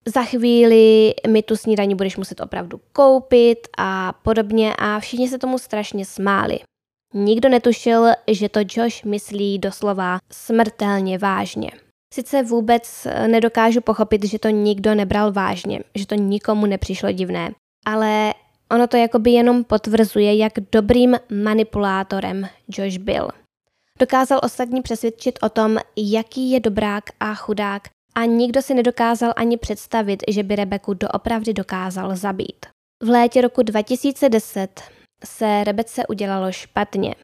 za 0.05 0.23
chvíli 0.23 1.13
mi 1.27 1.43
tu 1.43 1.55
snídaní 1.55 1.95
budeš 1.95 2.17
muset 2.17 2.39
opravdu 2.39 2.81
koupit 2.93 3.67
a 3.77 4.13
podobně 4.13 4.75
a 4.75 4.99
všichni 4.99 5.29
se 5.29 5.37
tomu 5.37 5.57
strašně 5.57 6.05
smáli. 6.05 6.59
Nikdo 7.13 7.49
netušil, 7.49 8.05
že 8.27 8.49
to 8.49 8.59
Josh 8.59 9.03
myslí 9.03 9.59
doslova 9.59 10.17
smrtelně 10.31 11.17
vážně. 11.17 11.71
Sice 12.13 12.43
vůbec 12.43 13.07
nedokážu 13.27 13.81
pochopit, 13.81 14.25
že 14.25 14.39
to 14.39 14.49
nikdo 14.49 14.95
nebral 14.95 15.31
vážně, 15.31 15.79
že 15.95 16.07
to 16.07 16.15
nikomu 16.15 16.65
nepřišlo 16.65 17.11
divné, 17.11 17.51
ale 17.85 18.33
ono 18.71 18.87
to 18.87 18.97
jakoby 18.97 19.31
jenom 19.31 19.63
potvrzuje, 19.63 20.37
jak 20.37 20.53
dobrým 20.71 21.15
manipulátorem 21.43 22.47
Josh 22.67 22.97
byl. 22.97 23.29
Dokázal 23.99 24.39
ostatní 24.43 24.81
přesvědčit 24.81 25.39
o 25.41 25.49
tom, 25.49 25.77
jaký 25.95 26.51
je 26.51 26.59
dobrák 26.59 27.03
a 27.19 27.35
chudák 27.35 27.81
a 28.15 28.25
nikdo 28.25 28.61
si 28.61 28.73
nedokázal 28.73 29.33
ani 29.35 29.57
představit, 29.57 30.23
že 30.27 30.43
by 30.43 30.55
Rebeku 30.55 30.93
doopravdy 30.93 31.53
dokázal 31.53 32.15
zabít. 32.15 32.65
V 33.03 33.09
létě 33.09 33.41
roku 33.41 33.63
2010 33.63 34.81
se 35.25 35.63
Rebece 35.63 36.07
udělalo 36.07 36.51
špatně. 36.51 37.15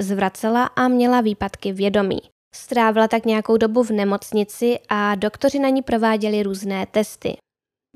Zvracela 0.00 0.64
a 0.64 0.88
měla 0.88 1.20
výpadky 1.20 1.72
vědomí. 1.72 2.20
Strávila 2.54 3.08
tak 3.08 3.26
nějakou 3.26 3.56
dobu 3.56 3.82
v 3.82 3.90
nemocnici 3.90 4.78
a 4.88 5.14
doktoři 5.14 5.58
na 5.58 5.68
ní 5.68 5.82
prováděli 5.82 6.42
různé 6.42 6.86
testy. 6.86 7.36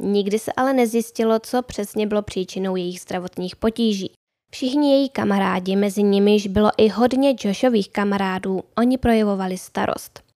Nikdy 0.01 0.39
se 0.39 0.53
ale 0.53 0.73
nezjistilo, 0.73 1.39
co 1.39 1.63
přesně 1.63 2.07
bylo 2.07 2.23
příčinou 2.23 2.77
jejich 2.77 3.01
zdravotních 3.01 3.57
potíží. 3.57 4.13
Všichni 4.51 4.93
její 4.93 5.09
kamarádi, 5.09 5.77
mezi 5.77 6.03
nimiž 6.03 6.47
bylo 6.47 6.71
i 6.77 6.89
hodně 6.89 7.35
Joshových 7.45 7.91
kamarádů, 7.91 8.63
oni 8.79 8.99
projevovali 8.99 9.59
starost. 9.59 10.28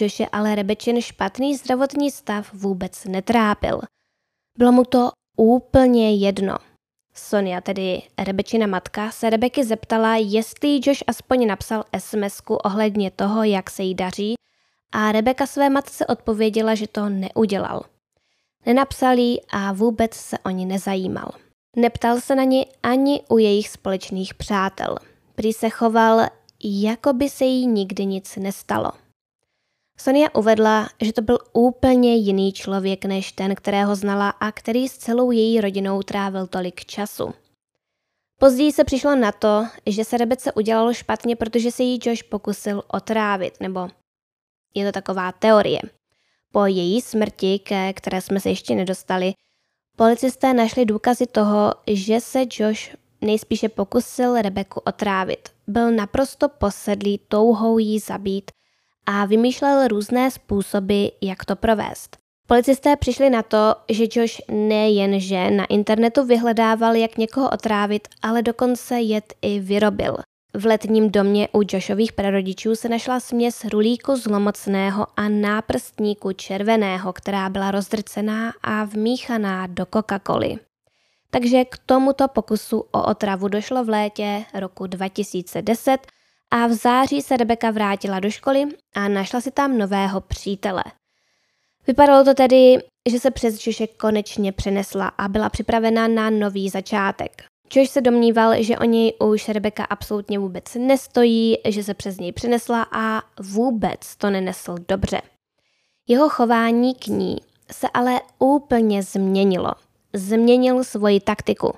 Joshe 0.00 0.26
ale 0.32 0.54
Rebečin 0.54 1.00
špatný 1.00 1.56
zdravotní 1.56 2.10
stav 2.10 2.54
vůbec 2.54 3.04
netrápil. 3.04 3.80
Bylo 4.58 4.72
mu 4.72 4.84
to 4.84 5.10
úplně 5.36 6.14
jedno. 6.14 6.56
Sonia, 7.14 7.60
tedy 7.60 8.02
Rebečina 8.18 8.66
matka, 8.66 9.10
se 9.10 9.30
Rebeky 9.30 9.64
zeptala, 9.64 10.16
jestli 10.16 10.80
Josh 10.84 11.02
aspoň 11.06 11.46
napsal 11.46 11.84
sms 11.98 12.42
ohledně 12.48 13.10
toho, 13.10 13.44
jak 13.44 13.70
se 13.70 13.82
jí 13.82 13.94
daří 13.94 14.34
a 14.92 15.12
Rebeka 15.12 15.46
své 15.46 15.70
matce 15.70 16.06
odpověděla, 16.06 16.74
že 16.74 16.86
to 16.86 17.08
neudělal. 17.08 17.82
Nenapsal 18.66 19.18
jí 19.18 19.40
a 19.50 19.72
vůbec 19.72 20.14
se 20.14 20.38
o 20.38 20.50
ní 20.50 20.66
nezajímal. 20.66 21.30
Neptal 21.76 22.20
se 22.20 22.34
na 22.34 22.44
ní 22.44 22.66
ani 22.82 23.22
u 23.28 23.38
jejich 23.38 23.68
společných 23.68 24.34
přátel. 24.34 24.96
Prý 25.34 25.52
se 25.52 25.70
choval, 25.70 26.26
jako 26.64 27.12
by 27.12 27.28
se 27.28 27.44
jí 27.44 27.66
nikdy 27.66 28.06
nic 28.06 28.36
nestalo. 28.36 28.90
Sonia 30.00 30.28
uvedla, 30.34 30.88
že 31.00 31.12
to 31.12 31.22
byl 31.22 31.38
úplně 31.52 32.16
jiný 32.16 32.52
člověk 32.52 33.04
než 33.04 33.32
ten, 33.32 33.54
kterého 33.54 33.96
znala 33.96 34.30
a 34.30 34.52
který 34.52 34.88
s 34.88 34.98
celou 34.98 35.30
její 35.30 35.60
rodinou 35.60 36.02
trávil 36.02 36.46
tolik 36.46 36.84
času. 36.84 37.34
Později 38.40 38.72
se 38.72 38.84
přišlo 38.84 39.16
na 39.16 39.32
to, 39.32 39.66
že 39.86 40.04
se 40.04 40.16
Rebece 40.16 40.52
udělalo 40.52 40.94
špatně, 40.94 41.36
protože 41.36 41.70
se 41.70 41.82
jí 41.82 41.98
Josh 42.02 42.22
pokusil 42.22 42.82
otrávit, 42.88 43.60
nebo 43.60 43.88
je 44.74 44.86
to 44.86 44.92
taková 44.92 45.32
teorie. 45.32 45.80
Po 46.52 46.66
její 46.66 47.00
smrti, 47.00 47.58
ke 47.58 47.92
které 47.92 48.20
jsme 48.20 48.40
se 48.40 48.48
ještě 48.48 48.74
nedostali, 48.74 49.32
policisté 49.96 50.54
našli 50.54 50.84
důkazy 50.84 51.26
toho, 51.26 51.74
že 51.86 52.20
se 52.20 52.44
Josh 52.58 52.96
nejspíše 53.20 53.68
pokusil 53.68 54.42
Rebeku 54.42 54.80
otrávit. 54.80 55.48
Byl 55.66 55.90
naprosto 55.90 56.48
posedlý 56.48 57.20
touhou 57.28 57.78
jí 57.78 57.98
zabít 57.98 58.50
a 59.10 59.24
vymýšlel 59.24 59.88
různé 59.88 60.30
způsoby, 60.30 61.06
jak 61.22 61.44
to 61.44 61.56
provést. 61.56 62.16
Policisté 62.46 62.96
přišli 62.96 63.30
na 63.30 63.42
to, 63.42 63.74
že 63.90 64.04
Josh 64.12 64.40
nejenže 64.50 65.50
na 65.50 65.64
internetu 65.64 66.24
vyhledával, 66.24 66.96
jak 66.96 67.18
někoho 67.18 67.50
otrávit, 67.50 68.08
ale 68.22 68.42
dokonce 68.42 69.00
jet 69.00 69.34
i 69.42 69.60
vyrobil. 69.60 70.16
V 70.54 70.66
letním 70.66 71.10
domě 71.10 71.48
u 71.52 71.60
Joshových 71.72 72.12
prarodičů 72.12 72.76
se 72.76 72.88
našla 72.88 73.20
směs 73.20 73.64
rulíku 73.64 74.16
zlomocného 74.16 75.06
a 75.16 75.28
náprstníku 75.28 76.32
červeného, 76.32 77.12
která 77.12 77.48
byla 77.48 77.70
rozdrcená 77.70 78.52
a 78.62 78.84
vmíchaná 78.84 79.66
do 79.66 79.84
Coca-Coly. 79.84 80.58
Takže 81.30 81.64
k 81.64 81.78
tomuto 81.86 82.28
pokusu 82.28 82.78
o 82.78 83.06
otravu 83.06 83.48
došlo 83.48 83.84
v 83.84 83.88
létě 83.88 84.44
roku 84.54 84.86
2010 84.86 86.06
a 86.50 86.66
v 86.66 86.72
září 86.72 87.22
se 87.22 87.36
Rebeka 87.36 87.70
vrátila 87.70 88.20
do 88.20 88.30
školy 88.30 88.64
a 88.94 89.08
našla 89.08 89.40
si 89.40 89.50
tam 89.50 89.78
nového 89.78 90.20
přítele. 90.20 90.84
Vypadalo 91.86 92.24
to 92.24 92.34
tedy, 92.34 92.78
že 93.10 93.20
se 93.20 93.30
přes 93.30 93.66
Joše 93.66 93.86
konečně 93.86 94.52
přenesla 94.52 95.08
a 95.08 95.28
byla 95.28 95.48
připravena 95.48 96.08
na 96.08 96.30
nový 96.30 96.68
začátek. 96.68 97.44
Josh 97.74 97.90
se 97.90 98.00
domníval, 98.00 98.62
že 98.62 98.78
o 98.78 98.84
něj 98.84 99.12
už 99.20 99.48
Rebeka 99.48 99.84
absolutně 99.84 100.38
vůbec 100.38 100.74
nestojí, 100.74 101.56
že 101.68 101.84
se 101.84 101.94
přes 101.94 102.18
něj 102.18 102.32
přenesla 102.32 102.86
a 102.92 103.22
vůbec 103.40 104.16
to 104.16 104.30
nenesl 104.30 104.76
dobře. 104.88 105.20
Jeho 106.08 106.28
chování 106.28 106.94
k 106.94 107.06
ní 107.06 107.36
se 107.72 107.88
ale 107.94 108.20
úplně 108.38 109.02
změnilo. 109.02 109.72
Změnil 110.12 110.84
svoji 110.84 111.20
taktiku. 111.20 111.74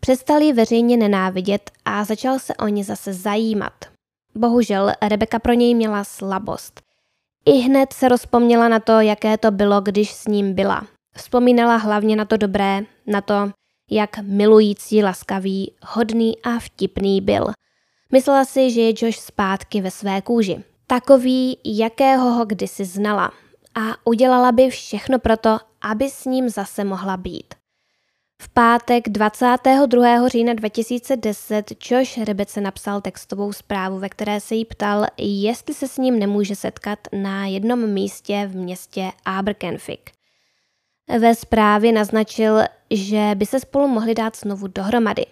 Přestal 0.00 0.42
ji 0.42 0.52
veřejně 0.52 0.96
nenávidět 0.96 1.70
a 1.84 2.04
začal 2.04 2.38
se 2.38 2.54
o 2.54 2.68
ně 2.68 2.84
zase 2.84 3.12
zajímat. 3.12 3.95
Bohužel 4.36 4.92
Rebeka 5.02 5.38
pro 5.38 5.52
něj 5.52 5.74
měla 5.74 6.04
slabost. 6.04 6.80
I 7.44 7.52
hned 7.52 7.92
se 7.92 8.08
rozpomněla 8.08 8.68
na 8.68 8.80
to, 8.80 9.00
jaké 9.00 9.38
to 9.38 9.50
bylo, 9.50 9.80
když 9.80 10.12
s 10.12 10.26
ním 10.26 10.54
byla. 10.54 10.86
Vzpomínala 11.16 11.76
hlavně 11.76 12.16
na 12.16 12.24
to 12.24 12.36
dobré, 12.36 12.82
na 13.06 13.20
to, 13.20 13.50
jak 13.90 14.18
milující, 14.18 15.02
laskavý, 15.02 15.72
hodný 15.86 16.42
a 16.42 16.58
vtipný 16.58 17.20
byl. 17.20 17.46
Myslela 18.12 18.44
si, 18.44 18.70
že 18.70 18.80
je 18.80 18.92
Josh 18.96 19.18
zpátky 19.18 19.80
ve 19.80 19.90
své 19.90 20.22
kůži. 20.22 20.64
Takový, 20.86 21.58
jakého 21.64 22.30
ho 22.30 22.44
kdysi 22.44 22.84
znala. 22.84 23.32
A 23.74 23.80
udělala 24.04 24.52
by 24.52 24.70
všechno 24.70 25.18
proto, 25.18 25.58
aby 25.82 26.10
s 26.10 26.24
ním 26.24 26.48
zase 26.48 26.84
mohla 26.84 27.16
být. 27.16 27.54
V 28.42 28.48
pátek 28.48 29.08
22. 29.08 30.28
října 30.28 30.54
2010 30.54 31.72
Josh 31.90 32.18
Rebece 32.18 32.60
napsal 32.60 33.00
textovou 33.00 33.52
zprávu, 33.52 33.98
ve 33.98 34.08
které 34.08 34.40
se 34.40 34.54
jí 34.54 34.64
ptal, 34.64 35.06
jestli 35.18 35.74
se 35.74 35.88
s 35.88 35.98
ním 35.98 36.18
nemůže 36.18 36.56
setkat 36.56 36.98
na 37.12 37.46
jednom 37.46 37.86
místě 37.86 38.48
v 38.52 38.56
městě 38.56 39.12
Aberkenfig. 39.24 40.10
Ve 41.18 41.34
zprávě 41.34 41.92
naznačil, 41.92 42.60
že 42.90 43.30
by 43.34 43.46
se 43.46 43.60
spolu 43.60 43.88
mohli 43.88 44.14
dát 44.14 44.36
znovu 44.36 44.66
dohromady. 44.66 45.26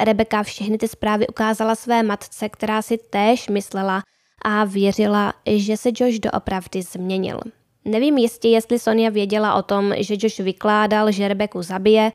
Rebeka 0.00 0.42
všechny 0.42 0.78
ty 0.78 0.88
zprávy 0.88 1.26
ukázala 1.26 1.74
své 1.74 2.02
matce, 2.02 2.48
která 2.48 2.82
si 2.82 2.98
též 2.98 3.48
myslela 3.48 4.02
a 4.44 4.64
věřila, 4.64 5.32
že 5.46 5.76
se 5.76 5.88
Josh 5.88 6.18
doopravdy 6.18 6.82
změnil. 6.82 7.40
Nevím 7.84 8.18
jistě, 8.18 8.48
jestli 8.48 8.78
Sonia 8.78 9.10
věděla 9.10 9.54
o 9.54 9.62
tom, 9.62 9.92
že 9.98 10.14
Josh 10.18 10.38
vykládal, 10.38 11.12
že 11.12 11.28
Rebeku 11.28 11.62
zabije. 11.62 12.12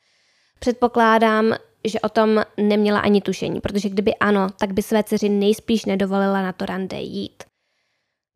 Předpokládám, 0.63 1.53
že 1.85 1.99
o 1.99 2.09
tom 2.09 2.41
neměla 2.57 2.99
ani 2.99 3.21
tušení, 3.21 3.61
protože 3.61 3.89
kdyby 3.89 4.15
ano, 4.15 4.47
tak 4.59 4.73
by 4.73 4.81
své 4.81 5.03
dceři 5.03 5.29
nejspíš 5.29 5.85
nedovolila 5.85 6.41
na 6.41 6.53
to 6.53 6.65
rande 6.65 6.97
jít. 6.97 7.43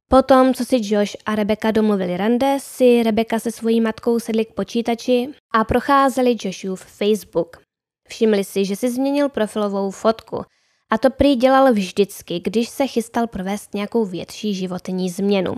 Potom, 0.09 0.53
co 0.53 0.65
si 0.65 0.75
Josh 0.81 1.15
a 1.25 1.35
Rebeka 1.35 1.71
domluvili 1.71 2.17
rande, 2.17 2.57
si 2.59 3.03
Rebeka 3.03 3.39
se 3.39 3.51
svojí 3.51 3.81
matkou 3.81 4.19
sedli 4.19 4.45
k 4.45 4.53
počítači 4.53 5.29
a 5.53 5.63
procházeli 5.63 6.35
Joshův 6.43 6.81
Facebook. 6.81 7.57
Všimli 8.07 8.43
si, 8.43 8.65
že 8.65 8.75
si 8.75 8.91
změnil 8.91 9.29
profilovou 9.29 9.91
fotku 9.91 10.43
a 10.89 10.97
to 10.97 11.09
prý 11.09 11.35
dělal 11.35 11.73
vždycky, 11.73 12.39
když 12.39 12.69
se 12.69 12.87
chystal 12.87 13.27
provést 13.27 13.73
nějakou 13.73 14.05
větší 14.05 14.53
životní 14.53 15.09
změnu. 15.09 15.55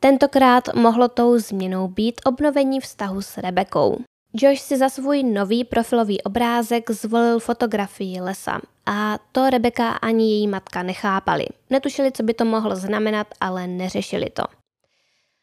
Tentokrát 0.00 0.74
mohlo 0.74 1.08
tou 1.08 1.38
změnou 1.38 1.88
být 1.88 2.20
obnovení 2.24 2.80
vztahu 2.80 3.22
s 3.22 3.38
Rebekou. 3.38 3.98
Josh 4.36 4.60
si 4.60 4.78
za 4.78 4.88
svůj 4.88 5.22
nový 5.22 5.64
profilový 5.64 6.22
obrázek 6.22 6.90
zvolil 6.90 7.40
fotografii 7.40 8.20
lesa 8.20 8.60
a 8.86 9.18
to 9.32 9.50
Rebeka 9.50 9.90
ani 9.90 10.30
její 10.30 10.48
matka 10.48 10.82
nechápali. 10.82 11.46
Netušili, 11.70 12.12
co 12.12 12.22
by 12.22 12.34
to 12.34 12.44
mohlo 12.44 12.76
znamenat, 12.76 13.26
ale 13.40 13.66
neřešili 13.66 14.30
to. 14.30 14.42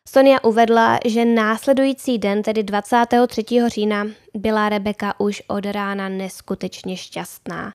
Sonia 0.10 0.44
uvedla, 0.44 1.00
že 1.06 1.26
následující 1.26 2.18
den, 2.18 2.44
tedy 2.44 2.64
23. 2.64 3.44
října, 3.68 4.08
byla 4.34 4.70
Rebeka 4.70 5.20
už 5.20 5.44
od 5.48 5.66
rána 5.66 6.10
neskutečně 6.10 6.98
šťastná. 6.98 7.72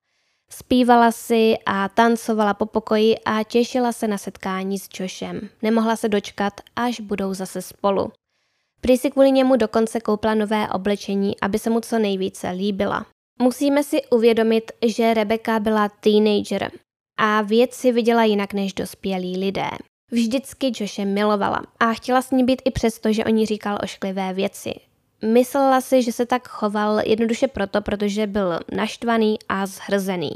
Zpívala 0.50 1.12
si 1.12 1.54
a 1.66 1.88
tancovala 1.88 2.54
po 2.54 2.66
pokoji 2.66 3.18
a 3.18 3.42
těšila 3.42 3.92
se 3.92 4.08
na 4.08 4.18
setkání 4.18 4.78
s 4.78 4.88
Joshem. 5.00 5.48
Nemohla 5.62 5.96
se 5.96 6.08
dočkat, 6.08 6.52
až 6.76 7.00
budou 7.00 7.34
zase 7.34 7.62
spolu. 7.62 8.12
Prý 8.80 8.96
si 8.96 9.10
kvůli 9.10 9.32
němu 9.32 9.56
dokonce 9.56 10.00
koupila 10.00 10.34
nové 10.34 10.68
oblečení, 10.68 11.40
aby 11.40 11.58
se 11.58 11.70
mu 11.70 11.80
co 11.80 11.98
nejvíce 11.98 12.50
líbila. 12.50 13.06
Musíme 13.42 13.84
si 13.84 14.02
uvědomit, 14.10 14.72
že 14.86 15.14
Rebeka 15.14 15.60
byla 15.60 15.88
teenager 15.88 16.70
a 17.18 17.42
věci 17.42 17.92
viděla 17.92 18.24
jinak 18.24 18.52
než 18.52 18.72
dospělí 18.72 19.38
lidé. 19.38 19.68
Vždycky 20.10 20.72
Joshe 20.80 21.04
milovala 21.04 21.62
a 21.80 21.92
chtěla 21.92 22.22
s 22.22 22.30
ní 22.30 22.44
být 22.44 22.62
i 22.64 22.70
přesto, 22.70 23.12
že 23.12 23.24
o 23.24 23.28
ní 23.28 23.46
říkal 23.46 23.78
ošklivé 23.82 24.32
věci. 24.32 24.74
Myslela 25.24 25.80
si, 25.80 26.02
že 26.02 26.12
se 26.12 26.26
tak 26.26 26.48
choval 26.48 27.00
jednoduše 27.08 27.48
proto, 27.48 27.82
protože 27.82 28.26
byl 28.26 28.60
naštvaný 28.72 29.38
a 29.48 29.66
zhrzený. 29.66 30.30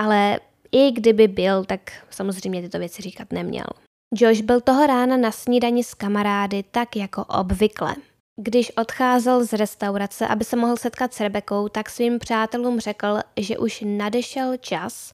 Ale 0.00 0.40
i 0.72 0.90
kdyby 0.90 1.28
byl, 1.28 1.64
tak 1.64 1.80
samozřejmě 2.10 2.62
tyto 2.62 2.78
věci 2.78 3.02
říkat 3.02 3.32
neměl. 3.32 3.66
Josh 4.14 4.40
byl 4.40 4.60
toho 4.60 4.86
rána 4.86 5.16
na 5.16 5.32
snídani 5.32 5.84
s 5.84 5.94
kamarády 5.94 6.64
tak 6.70 6.96
jako 6.96 7.24
obvykle. 7.24 7.96
Když 8.40 8.72
odcházel 8.76 9.44
z 9.44 9.52
restaurace, 9.52 10.26
aby 10.28 10.44
se 10.44 10.56
mohl 10.56 10.76
setkat 10.76 11.14
s 11.14 11.20
Rebekou, 11.20 11.68
tak 11.68 11.90
svým 11.90 12.18
přátelům 12.18 12.80
řekl, 12.80 13.18
že 13.36 13.58
už 13.58 13.84
nadešel 13.86 14.56
čas 14.56 15.10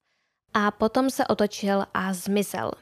a 0.55 0.71
potom 0.71 1.11
se 1.11 1.27
otočil 1.27 1.85
a 1.95 2.13
zmizel. 2.13 2.73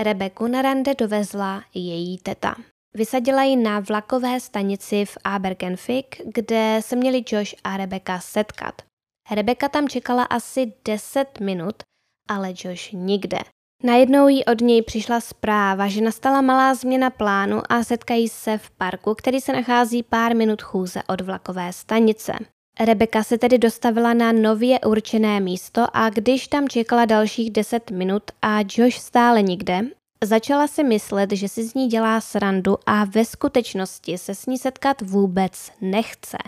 Rebeku 0.00 0.46
na 0.46 0.62
rande 0.62 0.94
dovezla 0.94 1.64
její 1.74 2.18
teta. 2.18 2.54
Vysadila 2.94 3.42
ji 3.42 3.56
na 3.56 3.80
vlakové 3.80 4.40
stanici 4.40 5.04
v 5.04 5.18
Abergenfik, 5.24 6.20
kde 6.24 6.80
se 6.82 6.96
měli 6.96 7.24
Josh 7.28 7.54
a 7.64 7.76
Rebeka 7.76 8.20
setkat. 8.20 8.82
Rebeka 9.30 9.68
tam 9.68 9.88
čekala 9.88 10.24
asi 10.24 10.72
10 10.84 11.40
minut, 11.40 11.82
ale 12.28 12.50
Josh 12.50 12.92
nikde. 12.92 13.38
Najednou 13.84 14.28
jí 14.28 14.44
od 14.44 14.60
něj 14.60 14.82
přišla 14.82 15.20
zpráva, 15.20 15.88
že 15.88 16.00
nastala 16.00 16.40
malá 16.40 16.74
změna 16.74 17.10
plánu 17.10 17.62
a 17.68 17.84
setkají 17.84 18.28
se 18.28 18.58
v 18.58 18.70
parku, 18.70 19.14
který 19.14 19.40
se 19.40 19.52
nachází 19.52 20.02
pár 20.02 20.36
minut 20.36 20.62
chůze 20.62 21.02
od 21.08 21.20
vlakové 21.20 21.72
stanice. 21.72 22.32
Rebeka 22.80 23.22
se 23.22 23.38
tedy 23.38 23.58
dostavila 23.58 24.14
na 24.14 24.32
nově 24.32 24.80
určené 24.80 25.40
místo 25.40 25.86
a 25.92 26.10
když 26.10 26.48
tam 26.48 26.68
čekala 26.68 27.04
dalších 27.04 27.50
10 27.50 27.90
minut 27.90 28.22
a 28.42 28.58
Josh 28.60 28.96
stále 28.96 29.42
nikde, 29.42 29.80
začala 30.24 30.66
si 30.66 30.84
myslet, 30.84 31.32
že 31.32 31.48
si 31.48 31.64
z 31.64 31.74
ní 31.74 31.88
dělá 31.88 32.20
srandu 32.20 32.76
a 32.86 33.04
ve 33.04 33.24
skutečnosti 33.24 34.18
se 34.18 34.34
s 34.34 34.46
ní 34.46 34.58
setkat 34.58 35.02
vůbec 35.02 35.70
nechce. 35.80 36.38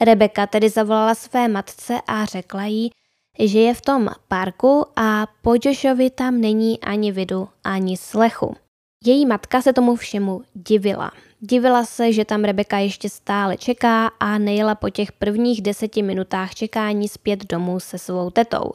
Rebeka 0.00 0.46
tedy 0.46 0.68
zavolala 0.68 1.14
své 1.14 1.48
matce 1.48 2.00
a 2.06 2.24
řekla 2.24 2.64
jí, 2.64 2.90
že 3.38 3.58
je 3.58 3.74
v 3.74 3.80
tom 3.80 4.08
parku 4.28 4.86
a 4.96 5.26
po 5.42 5.54
Joshovi 5.64 6.10
tam 6.10 6.40
není 6.40 6.80
ani 6.80 7.12
vidu, 7.12 7.48
ani 7.64 7.96
slechu. 7.96 8.56
Její 9.04 9.26
matka 9.26 9.62
se 9.62 9.72
tomu 9.72 9.96
všemu 9.96 10.42
divila. 10.54 11.10
Divila 11.40 11.84
se, 11.84 12.12
že 12.12 12.24
tam 12.24 12.44
Rebeka 12.44 12.78
ještě 12.78 13.08
stále 13.08 13.56
čeká 13.56 14.06
a 14.06 14.38
nejela 14.38 14.74
po 14.74 14.90
těch 14.90 15.12
prvních 15.12 15.62
deseti 15.62 16.02
minutách 16.02 16.54
čekání 16.54 17.08
zpět 17.08 17.44
domů 17.46 17.80
se 17.80 17.98
svou 17.98 18.30
tetou. 18.30 18.72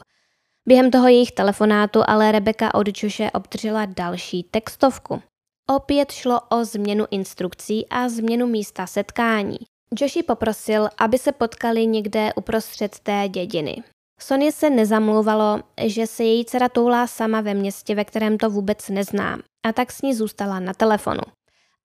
Během 0.68 0.90
toho 0.90 1.08
jejich 1.08 1.32
telefonátu 1.32 2.00
ale 2.06 2.32
Rebeka 2.32 2.74
od 2.74 3.02
Joše 3.02 3.30
obdržela 3.30 3.86
další 3.86 4.42
textovku. 4.42 5.22
Opět 5.70 6.12
šlo 6.12 6.40
o 6.48 6.64
změnu 6.64 7.04
instrukcí 7.10 7.86
a 7.90 8.08
změnu 8.08 8.46
místa 8.46 8.86
setkání. 8.86 9.58
Joshi 10.00 10.22
poprosil, 10.22 10.88
aby 10.98 11.18
se 11.18 11.32
potkali 11.32 11.86
někde 11.86 12.32
uprostřed 12.36 12.98
té 12.98 13.28
dědiny. 13.28 13.82
Soně 14.20 14.52
se 14.52 14.70
nezamlouvalo, 14.70 15.60
že 15.84 16.06
se 16.06 16.24
její 16.24 16.44
dcera 16.44 16.68
toulá 16.68 17.06
sama 17.06 17.40
ve 17.40 17.54
městě, 17.54 17.94
ve 17.94 18.04
kterém 18.04 18.38
to 18.38 18.50
vůbec 18.50 18.88
nezná, 18.88 19.38
a 19.66 19.72
tak 19.72 19.92
s 19.92 20.02
ní 20.02 20.14
zůstala 20.14 20.60
na 20.60 20.74
telefonu. 20.74 21.20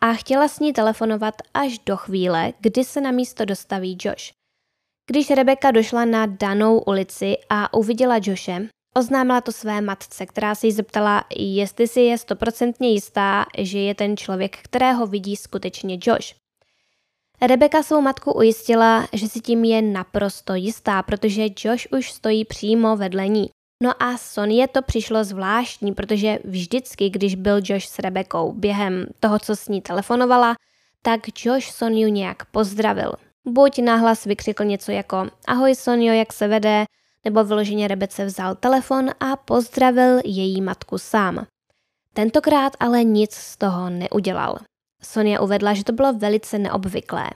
A 0.02 0.14
chtěla 0.14 0.48
s 0.48 0.60
ní 0.60 0.74
telefonovat 0.74 1.36
až 1.54 1.80
do 1.80 1.98
chvíle, 1.98 2.54
kdy 2.60 2.84
se 2.84 3.02
na 3.02 3.12
místo 3.12 3.46
dostaví 3.46 3.98
Josh. 4.02 4.32
Když 5.10 5.30
Rebeka 5.30 5.72
došla 5.72 6.06
na 6.06 6.26
danou 6.26 6.80
ulici 6.80 7.38
a 7.50 7.74
uviděla 7.74 8.20
Joshe, 8.24 8.68
oznámila 8.98 9.42
to 9.42 9.52
své 9.52 9.82
matce, 9.82 10.26
která 10.26 10.56
se 10.56 10.68
jí 10.68 10.72
zeptala, 10.72 11.24
jestli 11.38 11.88
si 11.88 12.02
je 12.02 12.18
stoprocentně 12.18 12.90
jistá, 12.90 13.46
že 13.58 13.80
je 13.80 13.96
ten 13.96 14.18
člověk, 14.18 14.58
kterého 14.58 15.08
vidí 15.08 15.36
skutečně 15.36 15.98
Josh. 16.02 16.43
Rebeka 17.48 17.84
svou 17.84 18.02
matku 18.02 18.32
ujistila, 18.32 19.08
že 19.14 19.30
si 19.30 19.40
tím 19.40 19.64
je 19.64 19.82
naprosto 19.82 20.54
jistá, 20.56 21.04
protože 21.04 21.44
Josh 21.44 21.88
už 21.92 22.12
stojí 22.12 22.46
přímo 22.46 22.98
vedle 22.98 23.28
ní. 23.28 23.50
No 23.84 24.04
a 24.04 24.18
Sonie 24.18 24.68
to 24.68 24.82
přišlo 24.82 25.24
zvláštní, 25.24 25.94
protože 25.94 26.40
vždycky, 26.44 27.10
když 27.10 27.36
byl 27.36 27.62
Josh 27.64 27.86
s 27.86 28.00
Rebekou 28.00 28.52
během 28.52 29.06
toho, 29.20 29.40
co 29.40 29.56
s 29.56 29.68
ní 29.68 29.82
telefonovala, 29.82 30.56
tak 31.02 31.22
Josh 31.46 31.72
Soniu 31.72 32.08
nějak 32.08 32.46
pozdravil. 32.46 33.14
Buď 33.48 33.80
nahlas 33.82 34.26
vykřikl 34.26 34.64
něco 34.64 34.92
jako 34.92 35.28
Ahoj 35.48 35.76
Sonio, 35.76 36.14
jak 36.14 36.34
se 36.34 36.48
vede, 36.48 36.86
nebo 37.26 37.44
vyloženě 37.44 37.88
Rebece 37.88 38.26
vzal 38.26 38.56
telefon 38.56 39.10
a 39.20 39.36
pozdravil 39.36 40.20
její 40.26 40.62
matku 40.62 40.98
sám. 40.98 41.46
Tentokrát 42.14 42.74
ale 42.80 43.04
nic 43.04 43.34
z 43.34 43.58
toho 43.58 43.90
neudělal. 43.90 44.58
Sonia 45.06 45.42
uvedla, 45.42 45.74
že 45.74 45.84
to 45.84 45.94
bylo 45.94 46.14
velice 46.14 46.60
neobvyklé. 46.60 47.30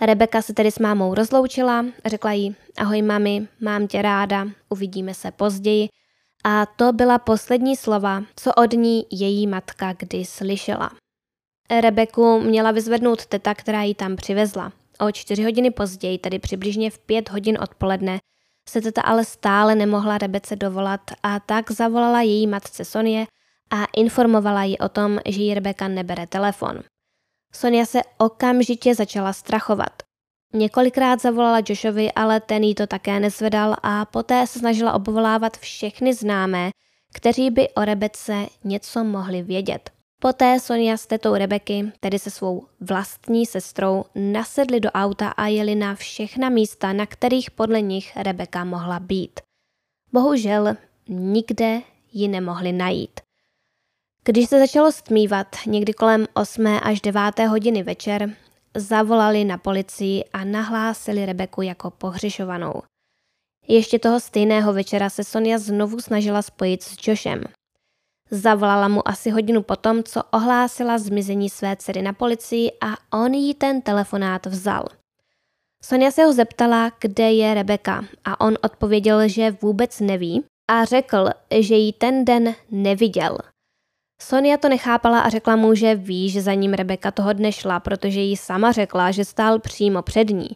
Rebeka 0.00 0.42
se 0.42 0.54
tedy 0.54 0.70
s 0.70 0.78
mámou 0.78 1.14
rozloučila, 1.14 1.84
řekla 2.06 2.32
jí, 2.32 2.56
ahoj 2.76 3.02
mami, 3.02 3.48
mám 3.60 3.86
tě 3.86 4.02
ráda, 4.02 4.46
uvidíme 4.68 5.14
se 5.14 5.30
později. 5.30 5.88
A 6.44 6.66
to 6.66 6.92
byla 6.92 7.18
poslední 7.18 7.76
slova, 7.76 8.22
co 8.36 8.52
od 8.54 8.72
ní 8.72 9.06
její 9.10 9.46
matka 9.46 9.92
kdy 9.92 10.24
slyšela. 10.24 10.90
Rebeku 11.80 12.40
měla 12.40 12.70
vyzvednout 12.70 13.26
teta, 13.26 13.54
která 13.54 13.82
ji 13.82 13.94
tam 13.94 14.16
přivezla. 14.16 14.72
O 15.00 15.12
čtyři 15.12 15.44
hodiny 15.44 15.70
později, 15.70 16.18
tedy 16.18 16.38
přibližně 16.38 16.90
v 16.90 16.98
pět 16.98 17.30
hodin 17.30 17.58
odpoledne, 17.62 18.18
se 18.68 18.80
teta 18.80 19.02
ale 19.02 19.24
stále 19.24 19.74
nemohla 19.74 20.18
Rebece 20.18 20.56
dovolat 20.56 21.00
a 21.22 21.40
tak 21.40 21.70
zavolala 21.70 22.22
její 22.22 22.46
matce 22.46 22.84
Sonie 22.84 23.26
a 23.74 23.84
informovala 23.96 24.64
ji 24.64 24.78
o 24.78 24.88
tom, 24.88 25.18
že 25.26 25.42
jí 25.42 25.54
Rebeka 25.54 25.88
nebere 25.88 26.26
telefon. 26.26 26.82
Sonia 27.52 27.86
se 27.86 28.00
okamžitě 28.18 28.94
začala 28.94 29.32
strachovat. 29.32 30.02
Několikrát 30.54 31.20
zavolala 31.20 31.62
Joshovi, 31.68 32.12
ale 32.12 32.40
ten 32.40 32.62
jí 32.62 32.74
to 32.74 32.86
také 32.86 33.20
nezvedal 33.20 33.76
a 33.82 34.04
poté 34.04 34.46
se 34.46 34.58
snažila 34.58 34.92
obvolávat 34.92 35.56
všechny 35.56 36.14
známé, 36.14 36.70
kteří 37.14 37.50
by 37.50 37.68
o 37.68 37.84
Rebece 37.84 38.46
něco 38.64 39.04
mohli 39.04 39.42
vědět. 39.42 39.90
Poté 40.20 40.60
Sonia 40.60 40.96
s 40.96 41.06
tetou 41.06 41.34
Rebeky, 41.34 41.92
tedy 42.00 42.18
se 42.18 42.30
svou 42.30 42.66
vlastní 42.80 43.46
sestrou, 43.46 44.04
nasedli 44.14 44.80
do 44.80 44.90
auta 44.90 45.28
a 45.28 45.46
jeli 45.46 45.74
na 45.74 45.94
všechna 45.94 46.48
místa, 46.48 46.92
na 46.92 47.06
kterých 47.06 47.50
podle 47.50 47.80
nich 47.80 48.16
Rebeka 48.16 48.64
mohla 48.64 49.00
být. 49.00 49.40
Bohužel 50.12 50.76
nikde 51.08 51.80
ji 52.12 52.28
nemohli 52.28 52.72
najít. 52.72 53.20
Když 54.26 54.48
se 54.48 54.58
začalo 54.58 54.92
stmívat 54.92 55.46
někdy 55.66 55.92
kolem 55.92 56.26
8. 56.34 56.66
až 56.66 57.00
9. 57.00 57.38
hodiny 57.48 57.82
večer, 57.82 58.36
zavolali 58.76 59.44
na 59.44 59.58
policii 59.58 60.24
a 60.32 60.44
nahlásili 60.44 61.26
Rebeku 61.26 61.62
jako 61.62 61.90
pohřešovanou. 61.90 62.72
Ještě 63.68 63.98
toho 63.98 64.20
stejného 64.20 64.72
večera 64.72 65.10
se 65.10 65.24
Sonia 65.24 65.58
znovu 65.58 66.00
snažila 66.00 66.42
spojit 66.42 66.82
s 66.82 67.08
Joshem. 67.08 67.44
Zavolala 68.30 68.88
mu 68.88 69.08
asi 69.08 69.30
hodinu 69.30 69.62
potom, 69.62 70.02
co 70.02 70.22
ohlásila 70.30 70.98
zmizení 70.98 71.50
své 71.50 71.76
dcery 71.76 72.02
na 72.02 72.12
policii 72.12 72.70
a 72.80 73.18
on 73.18 73.34
jí 73.34 73.54
ten 73.54 73.82
telefonát 73.82 74.46
vzal. 74.46 74.84
Sonia 75.84 76.10
se 76.10 76.24
ho 76.24 76.32
zeptala, 76.32 76.90
kde 77.00 77.32
je 77.32 77.54
Rebeka 77.54 78.04
a 78.24 78.40
on 78.40 78.54
odpověděl, 78.62 79.28
že 79.28 79.56
vůbec 79.62 80.00
neví 80.00 80.44
a 80.70 80.84
řekl, 80.84 81.28
že 81.60 81.74
ji 81.74 81.92
ten 81.92 82.24
den 82.24 82.54
neviděl. 82.70 83.38
Sonia 84.22 84.56
to 84.56 84.68
nechápala 84.68 85.20
a 85.20 85.28
řekla 85.28 85.56
mu, 85.56 85.74
že 85.74 85.94
ví, 85.94 86.30
že 86.30 86.42
za 86.42 86.54
ním 86.54 86.74
Rebeka 86.74 87.10
toho 87.10 87.32
dne 87.32 87.52
šla, 87.52 87.80
protože 87.80 88.20
jí 88.20 88.36
sama 88.36 88.72
řekla, 88.72 89.10
že 89.10 89.24
stál 89.24 89.58
přímo 89.58 90.02
před 90.02 90.30
ní. 90.30 90.48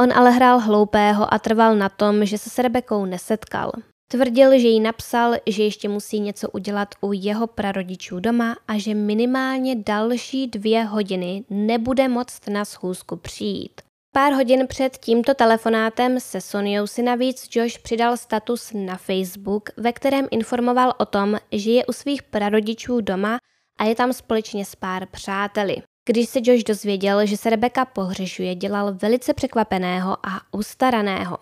On 0.00 0.12
ale 0.12 0.30
hrál 0.30 0.58
hloupého 0.58 1.34
a 1.34 1.38
trval 1.38 1.76
na 1.76 1.88
tom, 1.88 2.24
že 2.24 2.38
se 2.38 2.50
s 2.50 2.58
Rebekou 2.58 3.04
nesetkal. 3.04 3.72
Tvrdil, 4.08 4.58
že 4.58 4.68
jí 4.68 4.80
napsal, 4.80 5.34
že 5.46 5.62
ještě 5.62 5.88
musí 5.88 6.20
něco 6.20 6.50
udělat 6.50 6.88
u 7.00 7.12
jeho 7.12 7.46
prarodičů 7.46 8.20
doma 8.20 8.56
a 8.68 8.78
že 8.78 8.94
minimálně 8.94 9.76
další 9.76 10.46
dvě 10.46 10.84
hodiny 10.84 11.44
nebude 11.50 12.08
moct 12.08 12.48
na 12.48 12.64
schůzku 12.64 13.16
přijít. 13.16 13.80
Pár 14.16 14.32
hodin 14.32 14.66
před 14.66 14.98
tímto 14.98 15.34
telefonátem 15.34 16.20
se 16.20 16.40
Soniou 16.40 16.86
si 16.86 17.02
navíc 17.02 17.48
Josh 17.52 17.78
přidal 17.78 18.16
status 18.16 18.72
na 18.74 18.96
Facebook, 18.96 19.70
ve 19.76 19.92
kterém 19.92 20.28
informoval 20.30 20.94
o 20.98 21.04
tom, 21.04 21.36
že 21.52 21.70
je 21.70 21.86
u 21.86 21.92
svých 21.92 22.22
prarodičů 22.22 23.00
doma 23.00 23.38
a 23.78 23.84
je 23.84 23.94
tam 23.94 24.12
společně 24.12 24.64
s 24.64 24.74
pár 24.74 25.06
přáteli. 25.06 25.76
Když 26.06 26.28
se 26.28 26.38
Josh 26.42 26.64
dozvěděl, 26.64 27.26
že 27.26 27.36
se 27.36 27.50
Rebeka 27.50 27.84
pohřešuje, 27.84 28.54
dělal 28.54 28.94
velice 28.94 29.34
překvapeného 29.34 30.26
a 30.26 30.40
ustaraného. 30.52 31.38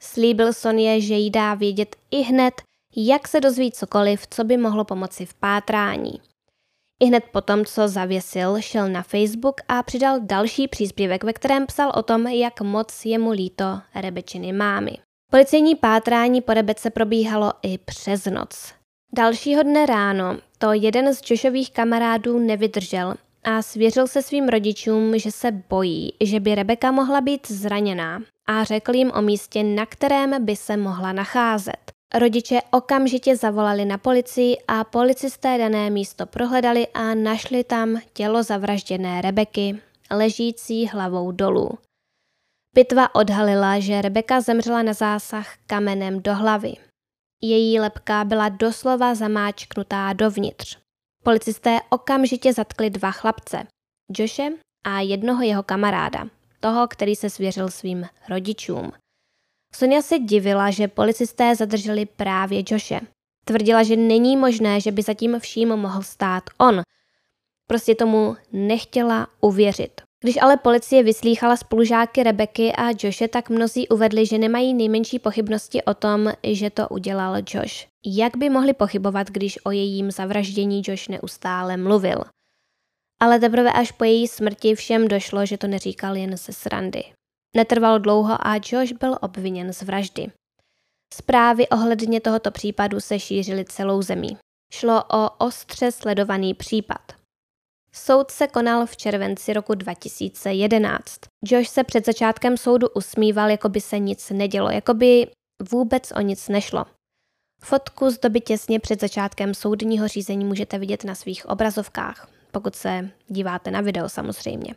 Slíbil 0.00 0.52
Sonie, 0.52 1.00
že 1.00 1.14
jí 1.14 1.30
dá 1.30 1.54
vědět 1.54 1.96
i 2.10 2.22
hned, 2.22 2.54
jak 2.96 3.28
se 3.28 3.40
dozví 3.40 3.72
cokoliv, 3.72 4.26
co 4.30 4.44
by 4.44 4.56
mohlo 4.56 4.84
pomoci 4.84 5.26
v 5.26 5.34
pátrání. 5.34 6.27
I 7.00 7.06
hned 7.06 7.24
potom, 7.32 7.64
co 7.64 7.88
zavěsil, 7.88 8.60
šel 8.60 8.88
na 8.88 9.02
Facebook 9.02 9.60
a 9.68 9.82
přidal 9.82 10.20
další 10.20 10.68
příspěvek, 10.68 11.24
ve 11.24 11.32
kterém 11.32 11.66
psal 11.66 11.92
o 11.94 12.02
tom, 12.02 12.26
jak 12.26 12.60
moc 12.60 13.04
je 13.04 13.18
mu 13.18 13.30
líto 13.30 13.80
Rebečiny 13.94 14.52
mámy. 14.52 14.90
Policejní 15.30 15.74
pátrání 15.74 16.40
po 16.40 16.54
Rebece 16.54 16.90
probíhalo 16.90 17.52
i 17.62 17.78
přes 17.78 18.24
noc. 18.24 18.72
Dalšího 19.16 19.62
dne 19.62 19.86
ráno 19.86 20.38
to 20.58 20.72
jeden 20.72 21.14
z 21.14 21.30
Joshových 21.30 21.70
kamarádů 21.70 22.38
nevydržel 22.38 23.14
a 23.44 23.62
svěřil 23.62 24.06
se 24.06 24.22
svým 24.22 24.48
rodičům, 24.48 25.18
že 25.18 25.32
se 25.32 25.52
bojí, 25.52 26.12
že 26.20 26.40
by 26.40 26.54
Rebeka 26.54 26.92
mohla 26.92 27.20
být 27.20 27.50
zraněná 27.50 28.22
a 28.46 28.64
řekl 28.64 28.94
jim 28.94 29.10
o 29.14 29.22
místě, 29.22 29.62
na 29.62 29.86
kterém 29.86 30.44
by 30.44 30.56
se 30.56 30.76
mohla 30.76 31.12
nacházet. 31.12 31.92
Rodiče 32.14 32.60
okamžitě 32.70 33.36
zavolali 33.36 33.84
na 33.84 33.98
policii 33.98 34.56
a 34.68 34.84
policisté 34.84 35.58
dané 35.58 35.90
místo 35.90 36.26
prohledali 36.26 36.86
a 36.94 37.14
našli 37.14 37.64
tam 37.64 38.00
tělo 38.12 38.42
zavražděné 38.42 39.20
Rebeky, 39.20 39.82
ležící 40.10 40.86
hlavou 40.86 41.32
dolů. 41.32 41.78
Pitva 42.74 43.14
odhalila, 43.14 43.80
že 43.80 44.02
Rebeka 44.02 44.40
zemřela 44.40 44.82
na 44.82 44.92
zásah 44.92 45.56
kamenem 45.66 46.22
do 46.22 46.34
hlavy. 46.34 46.72
Její 47.42 47.80
lepka 47.80 48.24
byla 48.24 48.48
doslova 48.48 49.14
zamáčknutá 49.14 50.12
dovnitř. 50.12 50.78
Policisté 51.24 51.78
okamžitě 51.90 52.52
zatkli 52.52 52.90
dva 52.90 53.10
chlapce, 53.10 53.66
Joshe 54.18 54.52
a 54.86 55.00
jednoho 55.00 55.42
jeho 55.42 55.62
kamaráda, 55.62 56.28
toho, 56.60 56.88
který 56.88 57.16
se 57.16 57.30
svěřil 57.30 57.70
svým 57.70 58.06
rodičům. 58.28 58.92
Sonia 59.74 60.02
se 60.02 60.18
divila, 60.18 60.70
že 60.70 60.88
policisté 60.88 61.56
zadrželi 61.56 62.06
právě 62.06 62.62
Joshe. 62.70 63.00
Tvrdila, 63.44 63.82
že 63.82 63.96
není 63.96 64.36
možné, 64.36 64.80
že 64.80 64.92
by 64.92 65.02
zatím 65.02 65.40
vším 65.40 65.68
mohl 65.68 66.02
stát 66.02 66.42
on. 66.58 66.82
Prostě 67.66 67.94
tomu 67.94 68.36
nechtěla 68.52 69.26
uvěřit. 69.40 70.00
Když 70.20 70.36
ale 70.42 70.56
policie 70.56 71.02
vyslýchala 71.02 71.56
spolužáky 71.56 72.22
Rebeky 72.22 72.72
a 72.72 72.90
Joshe, 73.02 73.28
tak 73.28 73.50
mnozí 73.50 73.88
uvedli, 73.88 74.26
že 74.26 74.38
nemají 74.38 74.74
nejmenší 74.74 75.18
pochybnosti 75.18 75.82
o 75.82 75.94
tom, 75.94 76.32
že 76.42 76.70
to 76.70 76.88
udělal 76.88 77.36
Josh. 77.36 77.86
Jak 78.06 78.36
by 78.36 78.50
mohli 78.50 78.74
pochybovat, 78.74 79.30
když 79.30 79.58
o 79.64 79.70
jejím 79.70 80.10
zavraždění 80.10 80.82
Josh 80.86 81.08
neustále 81.08 81.76
mluvil? 81.76 82.24
Ale 83.20 83.40
teprve 83.40 83.72
až 83.72 83.92
po 83.92 84.04
její 84.04 84.28
smrti 84.28 84.74
všem 84.74 85.08
došlo, 85.08 85.46
že 85.46 85.58
to 85.58 85.66
neříkal 85.66 86.16
jen 86.16 86.36
ze 86.36 86.52
srandy. 86.52 87.04
Netrvalo 87.56 87.98
dlouho 87.98 88.46
a 88.46 88.54
Josh 88.54 88.92
byl 88.92 89.18
obviněn 89.20 89.72
z 89.72 89.82
vraždy. 89.82 90.32
Zprávy 91.14 91.68
ohledně 91.68 92.20
tohoto 92.20 92.50
případu 92.50 93.00
se 93.00 93.20
šířily 93.20 93.64
celou 93.64 94.02
zemí. 94.02 94.38
Šlo 94.72 95.04
o 95.12 95.30
ostře 95.46 95.92
sledovaný 95.92 96.54
případ. 96.54 97.12
Soud 97.92 98.30
se 98.30 98.46
konal 98.46 98.86
v 98.86 98.96
červenci 98.96 99.52
roku 99.52 99.74
2011. 99.74 101.20
Josh 101.44 101.68
se 101.68 101.84
před 101.84 102.06
začátkem 102.06 102.56
soudu 102.56 102.88
usmíval, 102.88 103.50
jako 103.50 103.68
by 103.68 103.80
se 103.80 103.98
nic 103.98 104.30
nedělo, 104.30 104.70
jako 104.70 104.94
by 104.94 105.26
vůbec 105.70 106.12
o 106.16 106.20
nic 106.20 106.48
nešlo. 106.48 106.84
Fotku 107.60 108.10
z 108.10 108.18
doby 108.18 108.40
těsně 108.40 108.80
před 108.80 109.00
začátkem 109.00 109.54
soudního 109.54 110.08
řízení 110.08 110.44
můžete 110.44 110.78
vidět 110.78 111.04
na 111.04 111.14
svých 111.14 111.46
obrazovkách, 111.46 112.28
pokud 112.52 112.76
se 112.76 113.10
díváte 113.28 113.70
na 113.70 113.80
video 113.80 114.08
samozřejmě. 114.08 114.74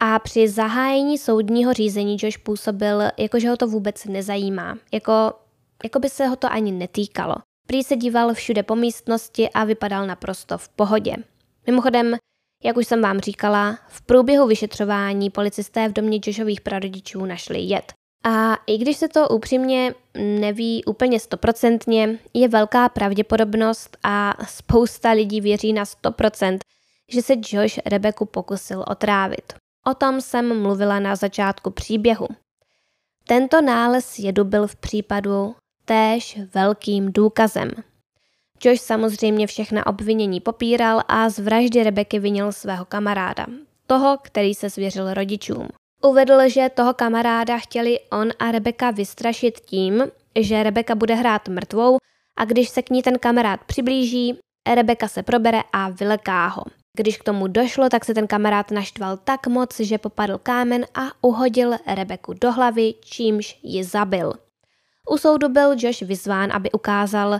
A 0.00 0.18
při 0.18 0.48
zahájení 0.48 1.18
soudního 1.18 1.72
řízení 1.72 2.16
Josh 2.22 2.38
působil, 2.38 3.02
jako 3.18 3.38
že 3.38 3.48
ho 3.48 3.56
to 3.56 3.66
vůbec 3.66 4.04
nezajímá, 4.04 4.78
jako, 4.92 5.32
jako 5.84 5.98
by 5.98 6.08
se 6.08 6.26
ho 6.26 6.36
to 6.36 6.52
ani 6.52 6.72
netýkalo. 6.72 7.34
Prý 7.66 7.84
se 7.84 7.96
díval 7.96 8.34
všude 8.34 8.62
po 8.62 8.76
místnosti 8.76 9.50
a 9.50 9.64
vypadal 9.64 10.06
naprosto 10.06 10.58
v 10.58 10.68
pohodě. 10.68 11.14
Mimochodem, 11.66 12.16
jak 12.64 12.76
už 12.76 12.86
jsem 12.86 13.02
vám 13.02 13.20
říkala, 13.20 13.78
v 13.88 14.02
průběhu 14.02 14.46
vyšetřování 14.46 15.30
policisté 15.30 15.88
v 15.88 15.92
domě 15.92 16.18
Joshových 16.26 16.60
prarodičů 16.60 17.24
našli 17.24 17.60
jed. 17.60 17.92
A 18.24 18.54
i 18.66 18.78
když 18.78 18.96
se 18.96 19.08
to 19.08 19.28
upřímně 19.28 19.94
neví 20.16 20.84
úplně 20.84 21.20
stoprocentně, 21.20 22.18
je 22.34 22.48
velká 22.48 22.88
pravděpodobnost 22.88 23.96
a 24.02 24.34
spousta 24.48 25.10
lidí 25.10 25.40
věří 25.40 25.72
na 25.72 25.84
100%, 25.84 26.58
že 27.12 27.22
se 27.22 27.34
Josh 27.50 27.78
Rebeku 27.86 28.24
pokusil 28.24 28.84
otrávit. 28.88 29.63
O 29.86 29.94
tom 29.94 30.20
jsem 30.20 30.62
mluvila 30.62 31.00
na 31.00 31.16
začátku 31.16 31.70
příběhu. 31.70 32.28
Tento 33.26 33.60
nález 33.60 34.18
jedu 34.18 34.44
byl 34.44 34.66
v 34.66 34.76
případu 34.76 35.54
též 35.84 36.38
velkým 36.54 37.12
důkazem. 37.12 37.70
Josh 38.64 38.80
samozřejmě 38.80 39.46
všechna 39.46 39.86
obvinění 39.86 40.40
popíral 40.40 41.02
a 41.08 41.28
z 41.28 41.38
vraždy 41.38 41.82
Rebeky 41.82 42.18
vinil 42.18 42.52
svého 42.52 42.84
kamaráda, 42.84 43.46
toho, 43.86 44.18
který 44.22 44.54
se 44.54 44.70
svěřil 44.70 45.14
rodičům. 45.14 45.68
Uvedl, 46.02 46.48
že 46.48 46.68
toho 46.74 46.94
kamaráda 46.94 47.58
chtěli 47.58 48.00
on 48.00 48.28
a 48.38 48.50
Rebeka 48.50 48.90
vystrašit 48.90 49.60
tím, 49.60 50.04
že 50.40 50.62
Rebeka 50.62 50.94
bude 50.94 51.14
hrát 51.14 51.48
mrtvou 51.48 51.96
a 52.38 52.44
když 52.44 52.68
se 52.68 52.82
k 52.82 52.90
ní 52.90 53.02
ten 53.02 53.18
kamarád 53.18 53.60
přiblíží, 53.64 54.38
Rebeka 54.74 55.08
se 55.08 55.22
probere 55.22 55.60
a 55.72 55.88
vyleká 55.88 56.46
ho. 56.46 56.62
Když 56.96 57.18
k 57.18 57.24
tomu 57.24 57.46
došlo, 57.46 57.88
tak 57.88 58.04
se 58.04 58.14
ten 58.14 58.26
kamarád 58.26 58.70
naštval 58.70 59.16
tak 59.16 59.46
moc, 59.46 59.80
že 59.80 59.98
popadl 59.98 60.38
kámen 60.38 60.86
a 60.94 61.00
uhodil 61.20 61.72
Rebeku 61.86 62.32
do 62.32 62.52
hlavy, 62.52 62.94
čímž 63.04 63.58
ji 63.62 63.84
zabil. 63.84 64.32
U 65.10 65.18
soudu 65.18 65.48
byl 65.48 65.74
Josh 65.78 66.02
vyzván, 66.02 66.52
aby 66.52 66.72
ukázal, 66.72 67.38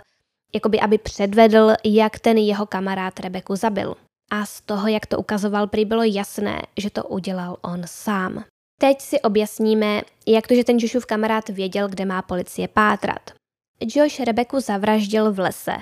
jakoby 0.53 0.79
aby 0.79 0.97
předvedl, 0.97 1.73
jak 1.83 2.19
ten 2.19 2.37
jeho 2.37 2.65
kamarád 2.65 3.19
Rebeku 3.19 3.55
zabil. 3.55 3.95
A 4.31 4.45
z 4.45 4.61
toho, 4.61 4.87
jak 4.87 5.05
to 5.05 5.19
ukazoval, 5.19 5.67
prý 5.67 5.85
bylo 5.85 6.03
jasné, 6.03 6.61
že 6.77 6.89
to 6.89 7.03
udělal 7.03 7.57
on 7.61 7.81
sám. 7.85 8.43
Teď 8.79 9.01
si 9.01 9.21
objasníme, 9.21 10.01
jak 10.27 10.47
to, 10.47 10.55
že 10.55 10.63
ten 10.63 10.77
Joshův 10.79 11.05
kamarád 11.05 11.49
věděl, 11.49 11.87
kde 11.87 12.05
má 12.05 12.21
policie 12.21 12.67
pátrat. 12.67 13.21
Josh 13.81 14.19
Rebeku 14.19 14.59
zavraždil 14.59 15.33
v 15.33 15.39
lese 15.39 15.75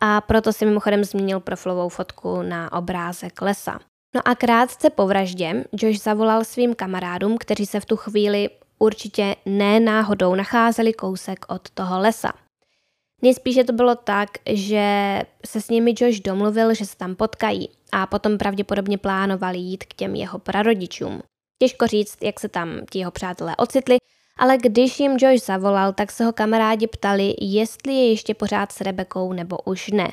a 0.00 0.20
proto 0.20 0.52
si 0.52 0.66
mimochodem 0.66 1.04
změnil 1.04 1.40
profilovou 1.40 1.88
fotku 1.88 2.42
na 2.42 2.72
obrázek 2.72 3.42
lesa. 3.42 3.80
No 4.14 4.28
a 4.28 4.34
krátce 4.34 4.90
po 4.90 5.06
vraždě 5.06 5.64
Josh 5.72 6.02
zavolal 6.02 6.44
svým 6.44 6.74
kamarádům, 6.74 7.38
kteří 7.38 7.66
se 7.66 7.80
v 7.80 7.84
tu 7.84 7.96
chvíli 7.96 8.48
určitě 8.78 9.36
ne 9.46 9.80
náhodou 9.80 10.34
nacházeli 10.34 10.92
kousek 10.92 11.46
od 11.48 11.70
toho 11.70 12.00
lesa. 12.00 12.32
Nejspíše 13.22 13.64
to 13.64 13.72
bylo 13.72 13.94
tak, 13.94 14.30
že 14.50 15.20
se 15.46 15.60
s 15.60 15.68
nimi 15.68 15.94
Josh 16.00 16.20
domluvil, 16.20 16.74
že 16.74 16.86
se 16.86 16.96
tam 16.96 17.14
potkají 17.14 17.68
a 17.92 18.06
potom 18.06 18.38
pravděpodobně 18.38 18.98
plánovali 18.98 19.58
jít 19.58 19.84
k 19.84 19.94
těm 19.94 20.14
jeho 20.14 20.38
prarodičům. 20.38 21.22
Těžko 21.58 21.86
říct, 21.86 22.18
jak 22.22 22.40
se 22.40 22.48
tam 22.48 22.80
ti 22.90 22.98
jeho 22.98 23.10
přátelé 23.10 23.56
ocitli, 23.56 23.98
ale 24.38 24.58
když 24.58 25.00
jim 25.00 25.16
Josh 25.20 25.44
zavolal, 25.44 25.92
tak 25.92 26.12
se 26.12 26.24
ho 26.24 26.32
kamarádi 26.32 26.86
ptali, 26.86 27.34
jestli 27.40 27.92
je 27.92 28.10
ještě 28.10 28.34
pořád 28.34 28.72
s 28.72 28.80
Rebekou 28.80 29.32
nebo 29.32 29.58
už 29.64 29.88
ne. 29.88 30.12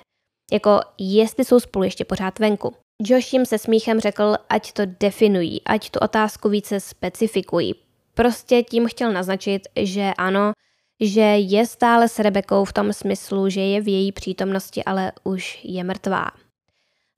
Jako 0.51 0.79
jestli 0.97 1.45
jsou 1.45 1.59
spolu 1.59 1.83
ještě 1.83 2.05
pořád 2.05 2.39
venku. 2.39 2.73
Josh 3.01 3.33
jim 3.33 3.45
se 3.45 3.57
smíchem 3.57 3.99
řekl, 3.99 4.35
ať 4.49 4.71
to 4.71 4.81
definují, 4.99 5.61
ať 5.65 5.89
tu 5.89 5.99
otázku 5.99 6.49
více 6.49 6.79
specifikují. 6.79 7.75
Prostě 8.13 8.63
tím 8.63 8.87
chtěl 8.87 9.13
naznačit, 9.13 9.61
že 9.75 10.11
ano, 10.17 10.51
že 10.99 11.21
je 11.21 11.65
stále 11.65 12.09
s 12.09 12.19
Rebekou 12.19 12.65
v 12.65 12.73
tom 12.73 12.93
smyslu, 12.93 13.49
že 13.49 13.61
je 13.61 13.81
v 13.81 13.87
její 13.87 14.11
přítomnosti, 14.11 14.83
ale 14.83 15.11
už 15.23 15.59
je 15.63 15.83
mrtvá. 15.83 16.31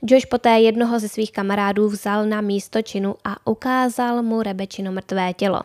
Josh 0.04 0.26
poté 0.26 0.60
jednoho 0.60 1.00
ze 1.00 1.10
svých 1.10 1.32
kamarádů 1.32 1.90
vzal 1.90 2.26
na 2.26 2.42
místo 2.42 2.82
činu 2.82 3.16
a 3.24 3.48
ukázal 3.48 4.24
mu 4.24 4.42
Rebečino 4.42 4.92
mrtvé 4.92 5.34
tělo. 5.34 5.62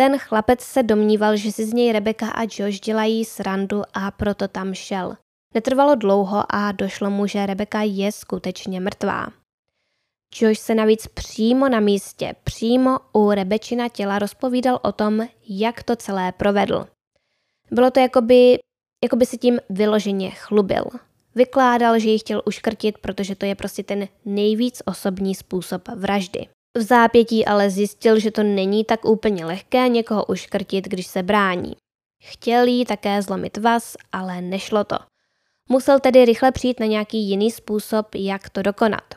Ten 0.00 0.18
chlapec 0.18 0.60
se 0.60 0.82
domníval, 0.82 1.36
že 1.36 1.52
si 1.52 1.66
z 1.66 1.72
něj 1.72 1.92
Rebeka 1.92 2.28
a 2.28 2.42
Josh 2.42 2.80
dělají 2.80 3.24
srandu 3.24 3.82
a 3.94 4.10
proto 4.10 4.48
tam 4.48 4.74
šel. 4.74 5.16
Netrvalo 5.54 5.94
dlouho 5.94 6.44
a 6.48 6.72
došlo 6.72 7.10
mu, 7.10 7.26
že 7.26 7.46
Rebeka 7.46 7.82
je 7.82 8.12
skutečně 8.12 8.80
mrtvá. 8.80 9.28
Josh 10.40 10.60
se 10.60 10.74
navíc 10.74 11.06
přímo 11.06 11.68
na 11.68 11.80
místě, 11.80 12.34
přímo 12.44 12.98
u 13.12 13.30
Rebečina 13.30 13.88
těla 13.88 14.18
rozpovídal 14.18 14.80
o 14.82 14.92
tom, 14.92 15.28
jak 15.48 15.82
to 15.82 15.96
celé 15.96 16.32
provedl. 16.32 16.86
Bylo 17.70 17.90
to 17.90 18.00
jakoby, 18.00 18.58
jakoby 19.04 19.26
si 19.26 19.38
tím 19.38 19.58
vyloženě 19.70 20.30
chlubil. 20.30 20.84
Vykládal, 21.34 21.98
že 21.98 22.10
ji 22.10 22.18
chtěl 22.18 22.42
uškrtit, 22.46 22.98
protože 22.98 23.36
to 23.36 23.46
je 23.46 23.54
prostě 23.54 23.82
ten 23.82 24.08
nejvíc 24.24 24.82
osobní 24.86 25.34
způsob 25.34 25.88
vraždy. 25.88 26.46
V 26.78 26.82
zápětí 26.82 27.46
ale 27.46 27.70
zjistil, 27.70 28.18
že 28.18 28.30
to 28.30 28.42
není 28.42 28.84
tak 28.84 29.04
úplně 29.04 29.44
lehké 29.44 29.88
někoho 29.88 30.24
uškrtit, 30.24 30.88
když 30.88 31.06
se 31.06 31.22
brání. 31.22 31.72
Chtěl 32.22 32.66
jí 32.66 32.84
také 32.84 33.22
zlomit 33.22 33.56
vás, 33.56 33.96
ale 34.12 34.40
nešlo 34.40 34.84
to. 34.84 34.96
Musel 35.68 36.00
tedy 36.00 36.24
rychle 36.24 36.52
přijít 36.52 36.80
na 36.80 36.86
nějaký 36.86 37.18
jiný 37.18 37.50
způsob, 37.50 38.14
jak 38.14 38.50
to 38.50 38.62
dokonat. 38.62 39.14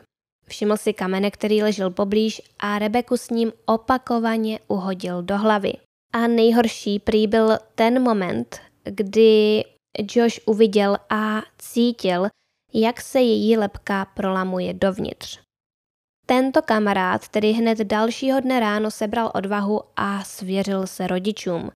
Všiml 0.48 0.76
si 0.76 0.92
kamene, 0.92 1.30
který 1.30 1.62
ležel 1.62 1.90
poblíž 1.90 2.42
a 2.58 2.78
Rebeku 2.78 3.16
s 3.16 3.30
ním 3.30 3.52
opakovaně 3.66 4.58
uhodil 4.68 5.22
do 5.22 5.38
hlavy. 5.38 5.72
A 6.12 6.26
nejhorší 6.26 6.98
prý 6.98 7.26
byl 7.26 7.58
ten 7.74 8.02
moment, 8.02 8.60
kdy 8.84 9.64
Josh 10.14 10.40
uviděl 10.46 10.96
a 11.10 11.42
cítil, 11.58 12.26
jak 12.74 13.00
se 13.00 13.20
její 13.20 13.56
lepka 13.56 14.04
prolamuje 14.04 14.74
dovnitř. 14.74 15.43
Tento 16.26 16.62
kamarád 16.62 17.28
tedy 17.28 17.52
hned 17.52 17.78
dalšího 17.78 18.40
dne 18.40 18.60
ráno 18.60 18.90
sebral 18.90 19.30
odvahu 19.34 19.80
a 19.96 20.24
svěřil 20.24 20.86
se 20.86 21.06
rodičům. 21.06 21.70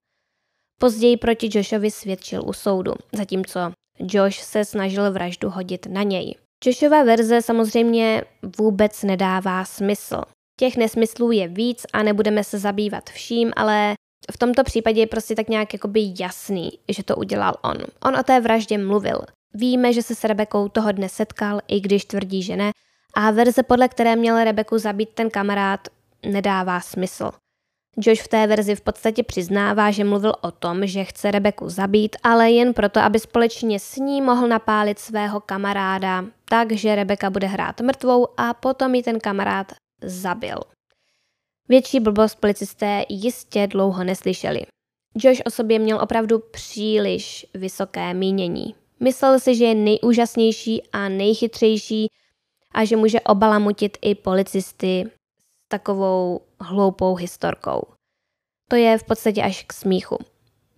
Později 0.79 1.17
proti 1.17 1.49
Joshovi 1.53 1.91
svědčil 1.91 2.43
u 2.45 2.53
soudu, 2.53 2.93
zatímco 3.13 3.59
Josh 3.99 4.37
se 4.39 4.65
snažil 4.65 5.11
vraždu 5.11 5.49
hodit 5.49 5.85
na 5.85 6.03
něj. 6.03 6.35
Joshova 6.65 7.03
verze 7.03 7.41
samozřejmě 7.41 8.23
vůbec 8.57 9.03
nedává 9.03 9.65
smysl. 9.65 10.21
Těch 10.59 10.77
nesmyslů 10.77 11.31
je 11.31 11.47
víc 11.47 11.85
a 11.93 12.03
nebudeme 12.03 12.43
se 12.43 12.59
zabývat 12.59 13.09
vším, 13.09 13.51
ale 13.55 13.93
v 14.31 14.37
tomto 14.37 14.63
případě 14.63 15.01
je 15.01 15.07
prostě 15.07 15.35
tak 15.35 15.49
nějak 15.49 15.73
jakoby 15.73 16.13
jasný, 16.19 16.71
že 16.89 17.03
to 17.03 17.15
udělal 17.15 17.55
on. 17.63 17.77
On 18.03 18.15
o 18.19 18.23
té 18.23 18.41
vraždě 18.41 18.77
mluvil. 18.77 19.21
Víme, 19.53 19.93
že 19.93 20.03
se 20.03 20.15
s 20.15 20.23
Rebekou 20.23 20.69
toho 20.69 20.91
dne 20.91 21.09
setkal, 21.09 21.59
i 21.67 21.79
když 21.79 22.05
tvrdí, 22.05 22.43
že 22.43 22.55
ne, 22.55 22.71
a 23.13 23.31
verze, 23.31 23.63
podle 23.63 23.87
které 23.87 24.15
měl 24.15 24.43
Rebeku 24.43 24.77
zabít 24.77 25.09
ten 25.09 25.29
kamarád, 25.29 25.87
nedává 26.25 26.79
smysl. 26.79 27.31
Josh 27.97 28.21
v 28.21 28.27
té 28.27 28.47
verzi 28.47 28.75
v 28.75 28.81
podstatě 28.81 29.23
přiznává, 29.23 29.91
že 29.91 30.03
mluvil 30.03 30.33
o 30.41 30.51
tom, 30.51 30.87
že 30.87 31.03
chce 31.03 31.31
Rebeku 31.31 31.69
zabít, 31.69 32.15
ale 32.23 32.51
jen 32.51 32.73
proto, 32.73 32.99
aby 32.99 33.19
společně 33.19 33.79
s 33.79 33.95
ní 33.95 34.21
mohl 34.21 34.47
napálit 34.47 34.99
svého 34.99 35.39
kamaráda, 35.39 36.25
takže 36.49 36.95
Rebeka 36.95 37.29
bude 37.29 37.47
hrát 37.47 37.81
mrtvou 37.81 38.27
a 38.37 38.53
potom 38.53 38.95
ji 38.95 39.03
ten 39.03 39.19
kamarád 39.19 39.71
zabil. 40.01 40.57
Větší 41.69 41.99
blbost 41.99 42.35
policisté 42.35 43.03
jistě 43.09 43.67
dlouho 43.67 44.03
neslyšeli. 44.03 44.61
Josh 45.15 45.41
o 45.45 45.49
sobě 45.49 45.79
měl 45.79 45.99
opravdu 46.01 46.39
příliš 46.39 47.45
vysoké 47.53 48.13
mínění. 48.13 48.75
Myslel 48.99 49.39
si, 49.39 49.55
že 49.55 49.65
je 49.65 49.75
nejúžasnější 49.75 50.83
a 50.91 51.09
nejchytřejší 51.09 52.07
a 52.73 52.85
že 52.85 52.95
může 52.95 53.21
obalamutit 53.21 53.97
i 54.01 54.15
policisty 54.15 55.05
s 55.07 55.69
takovou 55.71 56.41
hloupou 56.61 57.15
historkou. 57.15 57.81
To 58.69 58.75
je 58.75 58.97
v 58.97 59.03
podstatě 59.03 59.43
až 59.43 59.63
k 59.63 59.73
smíchu. 59.73 60.17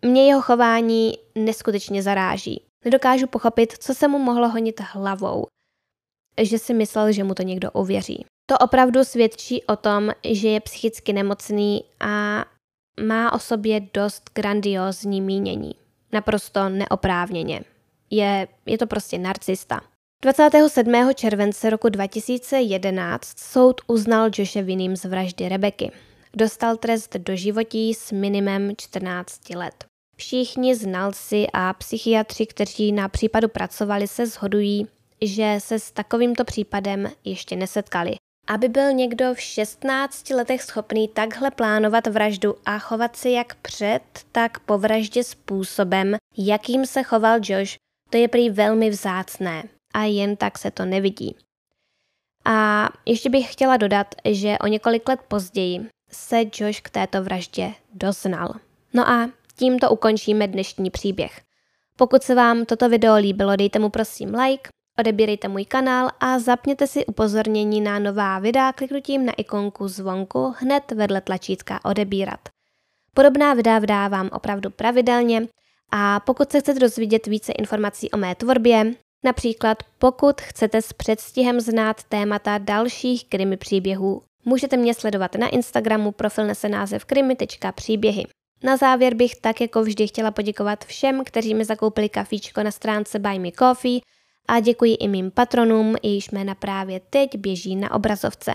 Mě 0.05 0.27
jeho 0.27 0.41
chování 0.41 1.13
neskutečně 1.35 2.03
zaráží. 2.03 2.61
Nedokážu 2.85 3.27
pochopit, 3.27 3.73
co 3.83 3.93
se 3.93 4.07
mu 4.07 4.19
mohlo 4.19 4.49
honit 4.49 4.79
hlavou, 4.79 5.45
že 6.41 6.59
si 6.59 6.73
myslel, 6.73 7.11
že 7.11 7.23
mu 7.23 7.33
to 7.33 7.43
někdo 7.43 7.71
uvěří. 7.71 8.25
To 8.49 8.57
opravdu 8.57 9.03
svědčí 9.03 9.63
o 9.63 9.75
tom, 9.75 10.11
že 10.31 10.49
je 10.49 10.59
psychicky 10.59 11.13
nemocný 11.13 11.83
a 11.99 12.45
má 13.07 13.33
o 13.33 13.39
sobě 13.39 13.79
dost 13.93 14.29
grandiózní 14.33 15.21
mínění. 15.21 15.75
Naprosto 16.11 16.69
neoprávněně. 16.69 17.61
Je, 18.09 18.47
je 18.65 18.77
to 18.77 18.87
prostě 18.87 19.17
narcista. 19.17 19.81
27. 20.23 21.13
července 21.15 21.69
roku 21.69 21.89
2011 21.89 23.39
soud 23.39 23.81
uznal 23.87 24.29
Joshe 24.37 24.61
vinným 24.61 24.95
z 24.95 25.05
vraždy 25.05 25.49
Rebeky. 25.49 25.91
Dostal 26.35 26.77
trest 26.77 27.15
do 27.15 27.35
životí 27.35 27.93
s 27.93 28.11
minimem 28.11 28.71
14 28.77 29.49
let. 29.49 29.85
Všichni 30.17 30.75
znalci 30.75 31.47
a 31.53 31.73
psychiatři, 31.73 32.45
kteří 32.45 32.91
na 32.91 33.09
případu 33.09 33.47
pracovali, 33.47 34.07
se 34.07 34.25
shodují, 34.25 34.87
že 35.21 35.55
se 35.59 35.79
s 35.79 35.91
takovýmto 35.91 36.43
případem 36.43 37.11
ještě 37.23 37.55
nesetkali. 37.55 38.15
Aby 38.47 38.69
byl 38.69 38.93
někdo 38.93 39.33
v 39.33 39.41
16 39.41 40.29
letech 40.29 40.63
schopný 40.63 41.07
takhle 41.07 41.51
plánovat 41.51 42.07
vraždu 42.07 42.55
a 42.65 42.79
chovat 42.79 43.15
se 43.15 43.29
jak 43.29 43.55
před, 43.55 44.01
tak 44.31 44.59
po 44.59 44.77
vraždě 44.77 45.23
způsobem, 45.23 46.15
jakým 46.37 46.85
se 46.85 47.03
choval 47.03 47.39
Josh, 47.43 47.75
to 48.09 48.17
je 48.17 48.27
prý 48.27 48.49
velmi 48.49 48.89
vzácné 48.89 49.63
a 49.93 50.03
jen 50.03 50.35
tak 50.35 50.57
se 50.57 50.71
to 50.71 50.85
nevidí. 50.85 51.35
A 52.45 52.89
ještě 53.05 53.29
bych 53.29 53.51
chtěla 53.51 53.77
dodat, 53.77 54.15
že 54.25 54.57
o 54.57 54.67
několik 54.67 55.09
let 55.09 55.19
později 55.27 55.89
se 56.11 56.41
Josh 56.53 56.81
k 56.81 56.89
této 56.89 57.23
vraždě 57.23 57.73
doznal. 57.93 58.53
No 58.93 59.09
a 59.09 59.29
tímto 59.55 59.89
ukončíme 59.89 60.47
dnešní 60.47 60.89
příběh. 60.89 61.41
Pokud 61.97 62.23
se 62.23 62.35
vám 62.35 62.65
toto 62.65 62.89
video 62.89 63.15
líbilo, 63.15 63.55
dejte 63.55 63.79
mu 63.79 63.89
prosím 63.89 64.35
like, 64.35 64.69
odebírejte 64.99 65.47
můj 65.47 65.65
kanál 65.65 66.09
a 66.19 66.39
zapněte 66.39 66.87
si 66.87 67.05
upozornění 67.05 67.81
na 67.81 67.99
nová 67.99 68.39
videa 68.39 68.73
kliknutím 68.73 69.25
na 69.25 69.33
ikonku 69.33 69.87
zvonku 69.87 70.53
hned 70.57 70.91
vedle 70.91 71.21
tlačítka 71.21 71.85
odebírat. 71.85 72.39
Podobná 73.13 73.53
videa 73.53 73.79
vydávám 73.79 74.29
opravdu 74.33 74.69
pravidelně 74.69 75.47
a 75.91 76.19
pokud 76.19 76.51
se 76.51 76.59
chcete 76.59 76.79
dozvědět 76.79 77.27
více 77.27 77.51
informací 77.51 78.11
o 78.11 78.17
mé 78.17 78.35
tvorbě, 78.35 78.93
například 79.23 79.83
pokud 79.99 80.41
chcete 80.41 80.81
s 80.81 80.93
předstihem 80.93 81.61
znát 81.61 82.03
témata 82.03 82.57
dalších 82.57 83.25
krimi 83.25 83.57
příběhů, 83.57 84.21
můžete 84.45 84.77
mě 84.77 84.93
sledovat 84.93 85.35
na 85.35 85.47
Instagramu, 85.47 86.11
profil 86.11 86.47
nese 86.47 86.69
název 86.69 87.05
krimi.příběhy. 87.05 88.25
Na 88.63 88.77
závěr 88.77 89.13
bych 89.13 89.35
tak 89.35 89.61
jako 89.61 89.83
vždy 89.83 90.07
chtěla 90.07 90.31
poděkovat 90.31 90.85
všem, 90.85 91.23
kteří 91.23 91.53
mi 91.53 91.65
zakoupili 91.65 92.09
kafíčko 92.09 92.63
na 92.63 92.71
stránce 92.71 93.19
Buy 93.19 93.39
Me 93.39 93.51
Coffee 93.51 93.99
a 94.47 94.59
děkuji 94.59 94.95
i 94.95 95.07
mým 95.07 95.31
patronům, 95.31 95.95
jejichž 96.03 96.31
jména 96.31 96.55
právě 96.55 96.99
teď 97.09 97.37
běží 97.37 97.75
na 97.75 97.91
obrazovce. 97.91 98.53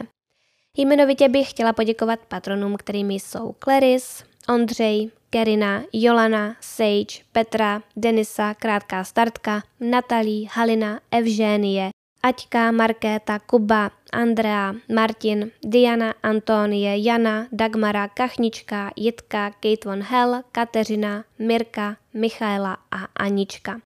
Jmenovitě 0.77 1.29
bych 1.29 1.51
chtěla 1.51 1.73
poděkovat 1.73 2.21
patronům, 2.29 2.77
kterými 2.77 3.15
jsou 3.15 3.55
Claris, 3.65 4.25
Ondřej, 4.49 5.11
Kerina, 5.31 5.83
Jolana, 5.93 6.57
Sage, 6.61 7.25
Petra, 7.33 7.83
Denisa, 7.97 8.55
Krátká 8.55 9.05
startka, 9.05 9.63
Natalí, 9.81 10.49
Halina, 10.53 11.01
Evžénie, 11.11 11.91
Aťka, 12.23 12.73
Markéta, 12.73 13.39
Kuba, 13.39 13.91
Andrea, 14.13 14.75
Martin, 14.95 15.51
Diana, 15.65 16.15
Antonie, 16.23 16.99
Jana, 16.99 17.47
Dagmara, 17.53 18.09
Kachnička, 18.09 18.91
Jitka, 18.97 19.51
Kate 19.51 19.89
von 19.89 20.03
Hell, 20.03 20.43
Kateřina, 20.53 21.25
Mirka, 21.39 21.97
Michaela 22.15 22.77
a 22.91 22.97
Anička. 23.17 23.81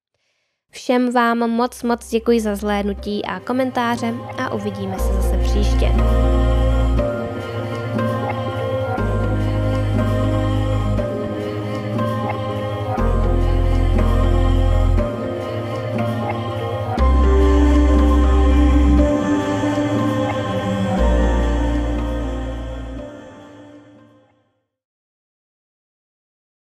Všem 0.71 1.13
vám 1.13 1.39
moc 1.39 1.83
moc 1.83 2.09
děkuji 2.09 2.41
za 2.41 2.55
zhlédnutí 2.55 3.25
a 3.25 3.41
komentáře 3.41 4.15
a 4.39 4.55
uvidíme 4.55 4.99
se 4.99 5.13
zase 5.13 5.39
příště. 5.39 5.93